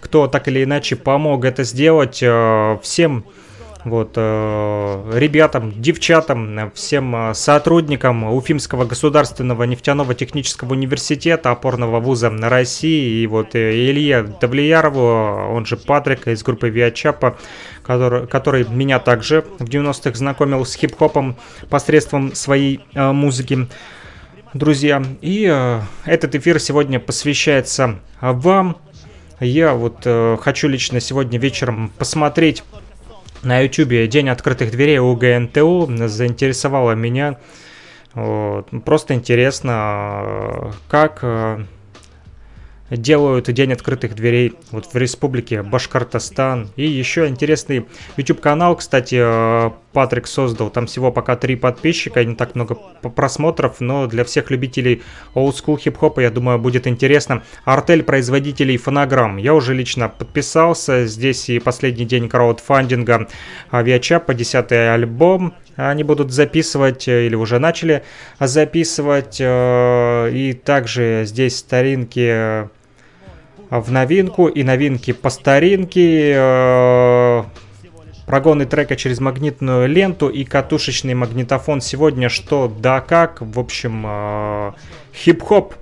[0.00, 2.24] кто так или иначе помог это сделать.
[2.82, 3.24] Всем
[3.84, 12.48] вот, э, ребятам, девчатам, всем э, сотрудникам Уфимского государственного нефтяного технического университета, опорного вуза на
[12.48, 17.36] России, и вот э, Илье Давлиярову, он же Патрик из группы Виачапа,
[17.82, 21.36] который, который меня также в 90-х знакомил с хип-хопом
[21.68, 23.66] посредством своей э, музыки.
[24.54, 28.76] Друзья, и э, этот эфир сегодня посвящается вам.
[29.40, 32.62] Я вот э, хочу лично сегодня вечером посмотреть
[33.42, 37.38] на YouTube День открытых дверей у ГНТУ заинтересовало меня.
[38.14, 38.68] Вот.
[38.84, 41.64] Просто интересно, как э,
[42.96, 46.70] делают День открытых дверей вот в республике Башкортостан.
[46.76, 47.86] И еще интересный
[48.16, 50.70] YouTube-канал, кстати, э, Патрик создал.
[50.70, 55.02] Там всего пока три подписчика, не так много просмотров, но для всех любителей
[55.34, 57.42] олдскул хип-хопа, я думаю, будет интересно.
[57.64, 59.36] Артель производителей фонограмм.
[59.36, 61.06] Я уже лично подписался.
[61.06, 63.28] Здесь и последний день краудфандинга
[63.70, 65.54] Авиачапа, 10 альбом.
[65.76, 68.02] Они будут записывать, э, или уже начали
[68.38, 69.38] записывать.
[69.40, 72.68] э, И также здесь старинки
[73.80, 76.34] в новинку и новинки по старинке.
[76.36, 77.42] э,
[78.26, 83.40] Прогоны трека через магнитную ленту и катушечный магнитофон сегодня что да как.
[83.40, 84.72] В общем, э,
[85.14, 85.74] хип-хоп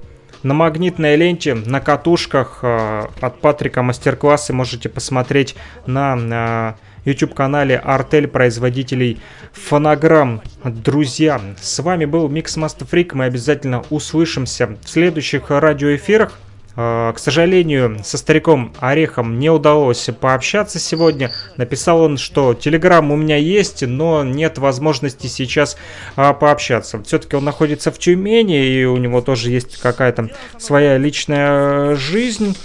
[0.42, 5.54] на магнитной ленте, на катушках э, от Патрика мастер-классы можете посмотреть
[5.86, 9.20] на, на YouTube-канале Артель производителей
[9.52, 10.42] фонограмм.
[10.64, 13.10] Друзья, с вами был Микс Master Freak.
[13.14, 16.38] Мы обязательно услышимся в следующих радиоэфирах.
[16.76, 21.32] Э, К сожалению, со стариком Орехом не удалось пообщаться сегодня.
[21.56, 25.76] Написал он, что телеграм у меня есть, но нет возможности сейчас
[26.16, 27.02] а, пообщаться.
[27.02, 32.56] Все-таки он находится в Тюмени, и у него тоже есть какая-то своя личная жизнь.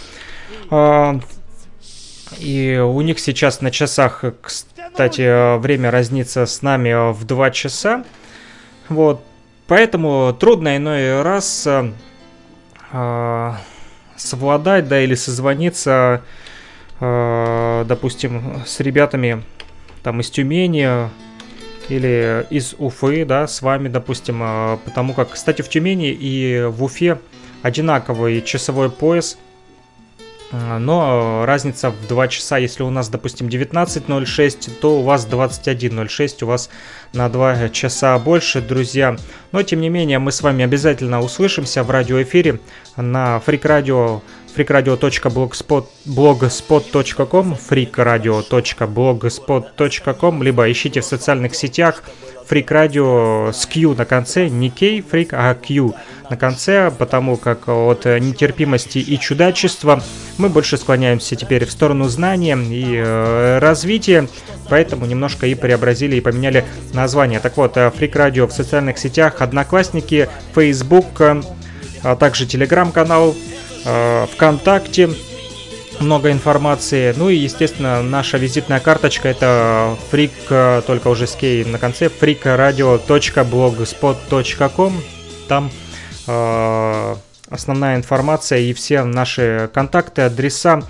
[0.69, 1.19] А,
[2.39, 8.03] И у них сейчас на часах, кстати, время разнится с нами в 2 часа.
[8.89, 9.23] Вот.
[9.67, 13.53] Поэтому трудно иной раз э,
[14.17, 16.21] совладать, да, или созвониться,
[16.99, 19.43] э, допустим, с ребятами
[20.03, 21.09] там из Тюмени
[21.89, 26.83] или из Уфы, да, с вами, допустим, э, потому как, кстати, в Тюмени и в
[26.83, 27.19] Уфе
[27.61, 29.37] одинаковый часовой пояс,
[30.51, 36.47] но разница в 2 часа, если у нас, допустим, 19.06, то у вас 21.06, у
[36.47, 36.69] вас
[37.13, 39.15] на 2 часа больше, друзья.
[39.51, 42.59] Но, тем не менее, мы с вами обязательно услышимся в радиоэфире
[42.95, 44.21] на Freak Radio
[44.55, 52.03] freakradio.blogspot.com freakradio.blogspot.com либо ищите в социальных сетях
[52.49, 55.95] Freak Radio с Q на конце, не K Freak, а Q
[56.29, 60.01] на конце, потому как от нетерпимости и чудачества
[60.37, 64.27] мы больше склоняемся теперь в сторону знания и э, развития,
[64.69, 67.39] поэтому немножко и преобразили и поменяли название.
[67.39, 71.21] Так вот, Freak Radio в социальных сетях, Одноклассники, Facebook,
[72.03, 73.35] а также телеграм-канал,
[73.85, 75.09] э, ВКонтакте,
[75.99, 77.13] много информации.
[77.15, 80.33] Ну и, естественно, наша визитная карточка это фрик,
[80.85, 85.01] только уже с кей на конце, freakradio.blogspot.com.
[85.47, 85.69] Там э,
[86.27, 90.83] основная информация и все наши контакты, адреса,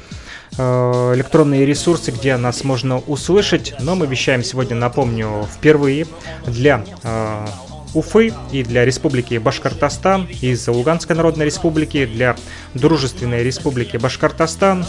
[0.58, 3.76] э, электронные ресурсы, где нас можно услышать.
[3.80, 6.08] Но мы вещаем сегодня, напомню, впервые
[6.46, 7.46] для э,
[7.94, 12.36] Уфы и для Республики Башкортостан, из Луганской Народной Республики для
[12.74, 14.86] Дружественной Республики Башкортостан,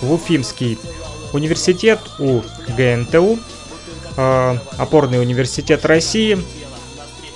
[0.00, 0.78] в Уфимский
[1.32, 2.42] университет у
[2.76, 3.38] ГНТУ,
[4.16, 6.38] э, опорный университет России.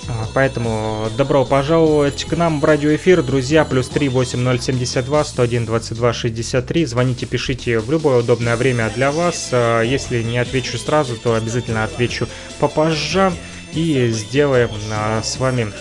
[0.09, 6.85] А, Поэтому добро пожаловать к нам в радиоэфир, друзья, плюс 3 8072 101 22 63.
[6.85, 9.49] Звоните, пишите в любое удобное время для вас.
[9.51, 12.27] А, Если не отвечу сразу, то обязательно отвечу
[12.59, 13.31] попозже
[13.73, 15.71] и сделаем а, с вами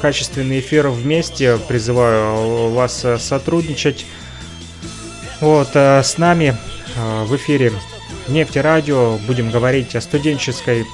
[0.00, 1.56] качественный эфир вместе.
[1.68, 4.06] Призываю вас сотрудничать.
[5.40, 6.56] Вот, с нами
[6.96, 7.72] в эфире
[8.26, 10.84] Нефти Радио будем говорить о студенческой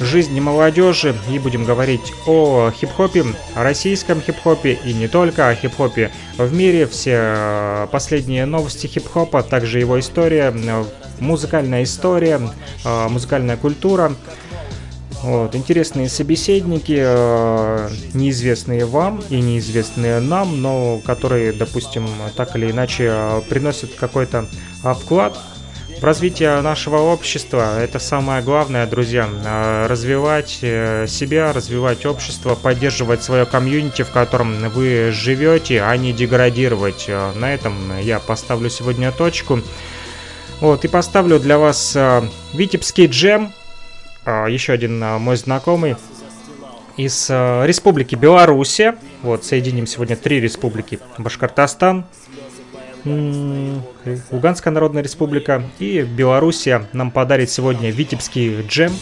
[0.00, 3.24] жизни молодежи и будем говорить о хип-хопе,
[3.54, 6.86] о российском хип-хопе и не только о хип-хопе в мире.
[6.86, 10.84] Все э, последние новости хип-хопа, также его история, э,
[11.20, 12.40] музыкальная история,
[12.84, 14.12] э, музыкальная культура.
[15.22, 16.92] Вот, интересные собеседники,
[18.14, 24.46] неизвестные вам и неизвестные нам, но которые, допустим, так или иначе приносят какой-то
[24.84, 25.36] вклад
[26.00, 27.80] в развитие нашего общества.
[27.80, 29.28] Это самое главное, друзья.
[29.44, 36.12] э, Развивать э, себя, развивать общество, поддерживать свое комьюнити, в котором вы живете, а не
[36.12, 37.06] деградировать.
[37.08, 39.60] Э, На этом я поставлю сегодня точку.
[40.60, 42.22] Вот, и поставлю для вас э,
[42.52, 43.52] Витебский джем.
[44.24, 45.96] А, Еще один а, мой знакомый
[46.96, 48.94] из а, Республики Беларуси.
[49.22, 50.98] Вот, соединим сегодня три республики.
[51.18, 52.04] Башкортостан,
[54.30, 58.92] Луганская Народная Республика и Белоруссия нам подарит сегодня Витебский джем.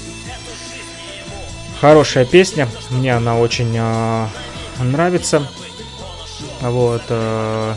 [1.81, 4.29] Хорошая песня, мне она очень а,
[4.81, 5.47] нравится.
[6.61, 7.75] Вот, а,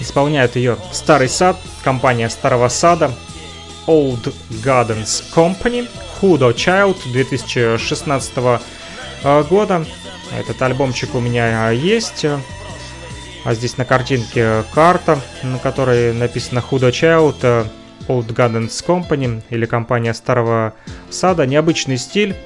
[0.00, 3.12] исполняет ее Старый Сад, компания Старого Сада,
[3.86, 4.34] Old
[4.64, 5.88] Gardens Company,
[6.20, 8.32] Hudo Child 2016
[9.24, 9.84] э, года.
[10.38, 12.24] Этот альбомчик у меня э, есть.
[13.44, 17.64] А здесь на картинке карта, на которой написано Hudo Child э,
[18.06, 20.74] Old Gardens Company или компания Старого
[21.10, 21.44] Сада.
[21.44, 22.36] Необычный стиль.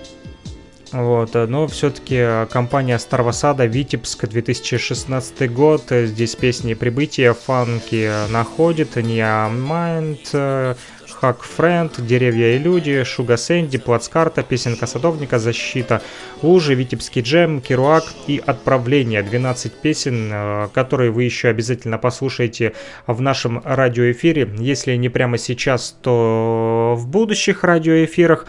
[0.93, 5.91] Вот, э, но все-таки компания Старого Сада, Витебск, 2016 год.
[5.91, 10.77] Э, Здесь песни прибытия, фанки э, находит, Mind,
[11.21, 16.03] Хак Френд, Деревья и люди, Шуга Сэнди, Плацкарта, Песенка Садовника, Защита,
[16.43, 19.23] Лужи, Витебский джем, Керуак и Отправление.
[19.23, 22.75] 12 песен, э, которые вы еще обязательно послушаете
[23.07, 24.51] в нашем радиоэфире.
[24.59, 28.47] Если не прямо сейчас, то в будущих радиоэфирах.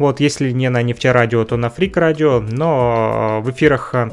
[0.00, 4.08] Вот, если не на нефтерадио, то на фрик радио, но э, в эфирах э,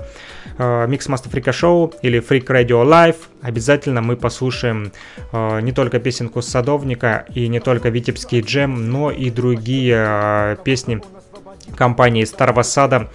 [0.57, 4.91] Mix Master Freak Show или Freak Radio Live обязательно мы послушаем
[5.31, 11.01] э, не только песенку Садовника и не только Витебский джем, но и другие э, песни
[11.77, 13.07] компании Старого Сада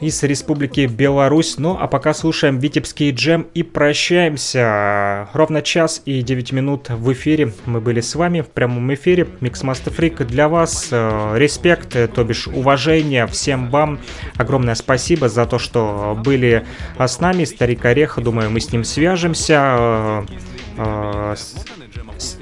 [0.00, 1.58] из Республики Беларусь.
[1.58, 5.28] Ну, а пока слушаем Витебский джем и прощаемся.
[5.32, 7.52] Ровно час и 9 минут в эфире.
[7.66, 9.26] Мы были с вами в прямом эфире.
[9.40, 10.88] Mixmaster Freak для вас.
[10.90, 13.98] Э, Респект, э, то бишь уважение всем вам.
[14.36, 16.64] Огромное спасибо за то, что были
[16.98, 17.44] э, с нами.
[17.44, 20.24] Старик Орех, думаю, мы с ним свяжемся.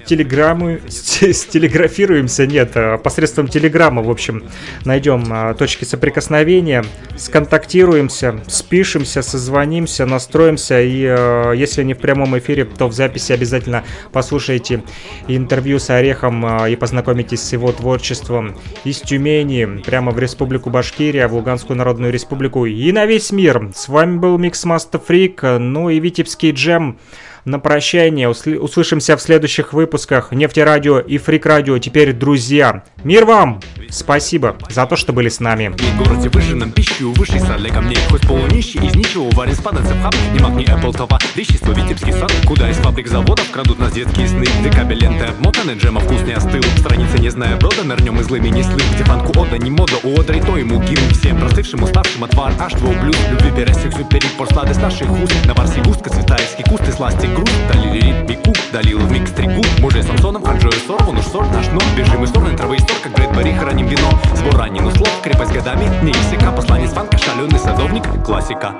[0.06, 4.44] Телеграмму, стелеграфируемся, нет, а, посредством телеграмма, в общем,
[4.84, 6.84] найдем а, точки соприкосновения,
[7.16, 13.84] сконтактируемся, спишемся, созвонимся, настроимся, и а, если не в прямом эфире, то в записи обязательно
[14.12, 14.82] послушайте
[15.28, 21.34] интервью с Орехом и познакомитесь с его творчеством из Тюмени, прямо в Республику Башкирия, в
[21.34, 23.70] Луганскую Народную Республику и на весь мир.
[23.74, 26.98] С вами был Микс Master Freak, ну и Витебский джем
[27.46, 28.28] на прощание.
[28.28, 30.32] Услышимся в следующих выпусках.
[30.32, 31.78] Нефтерадио и Фрик Радио.
[31.78, 32.82] Теперь друзья.
[33.04, 33.60] Мир вам!
[33.88, 35.68] Спасибо за то, что были с нами.
[35.68, 37.98] В городе выжженном пищу сад для камней.
[38.10, 42.12] Хоть полунищий из ничего варен спадаться в хаб Не маг, не Apple, това, вещество, витебский
[42.12, 42.32] сад.
[42.46, 44.44] Куда из фабрик заводов крадут нас детские сны?
[44.60, 46.62] Где кабель обмотаны, джема вкус не остыл.
[46.78, 50.20] Страница не зная брода, нырнем и злыми не слым Где фанку ода, не мода, у
[50.20, 54.48] одри то ему гимн Всем простывшим, уставшим отвар, аж двух блюд Любви пересек, супери, пор
[54.48, 55.34] сладость наших уст.
[55.46, 59.62] На варсе густка, цветаевский куст и сласти груз Далили ритмику, далил в микс тригу.
[59.80, 63.12] Може Самсоном, Анджою Сорван, уж сорт наш, но Бежим из стороны, травы и стор, как
[63.12, 64.10] Брэдбери, храним вино.
[64.34, 68.74] Сбор раненых слов, крепость годами, не исека Посланец фанка, шаленый садовник, классика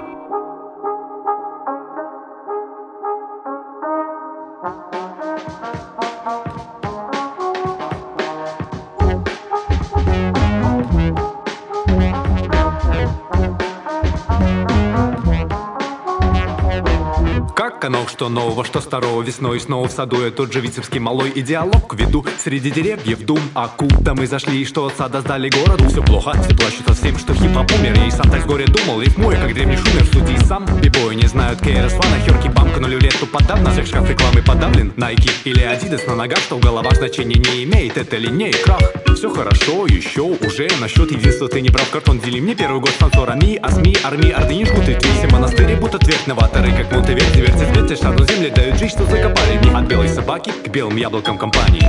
[17.86, 19.22] Канок, что нового, что старого.
[19.22, 23.38] Весной снова в саду я тот же вицебский малой И диалог веду среди деревьев дум
[23.54, 25.88] А куда мы зашли и что от сада сдали городу.
[25.88, 27.94] Все плохо, все плачут от всем, что хип-хоп умер.
[27.94, 31.28] Я и сам так с горя думал, рифмуя, как древний шумер Суди сам, бибой не
[31.28, 32.18] знают Кейра Свана.
[32.24, 34.92] Херки бамка, но люлету подавно Всех шкаф рекламы подавлен.
[34.96, 37.96] Найки или Адидас на ногах, что в головах значения не имеет.
[37.96, 42.54] Это линей крах все хорошо, еще уже насчет единства ты не прав Картон дели мне
[42.54, 46.70] первый год с танцорами А СМИ, армии, орды не жгут И монастыри будто твердь новаторы
[46.72, 50.68] Как Монтеверди, верти светят шару земли Дают жизнь, что закопали мне От белой собаки к
[50.68, 51.80] белым яблокам компании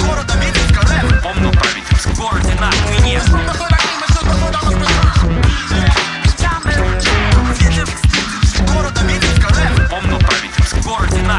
[0.00, 0.80] Города Минска
[1.22, 3.20] Помню про Витебск в городе на Двине
[8.72, 9.48] Города Минска
[9.90, 11.38] про Витебск в городе на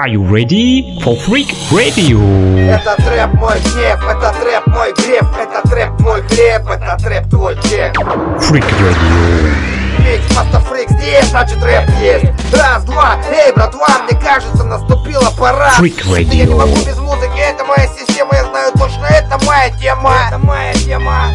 [0.00, 2.20] Are you ready for Freak Radio?
[2.56, 7.54] Это трэп мой гнев, это трэп мой греф, это трэп мой хлеб, это трэп твой
[7.56, 7.94] чек.
[8.40, 9.52] Freak Radio.
[9.98, 12.24] Mix Masta Freak здесь, значит рэп есть.
[12.50, 15.74] Раз, два, эй, братва, мне кажется, наступила пора.
[15.78, 16.34] Freak Radio.
[16.34, 20.14] Я не могу без музыки, это моя система, я знаю точно, это моя тема.
[20.28, 21.26] Это моя тема.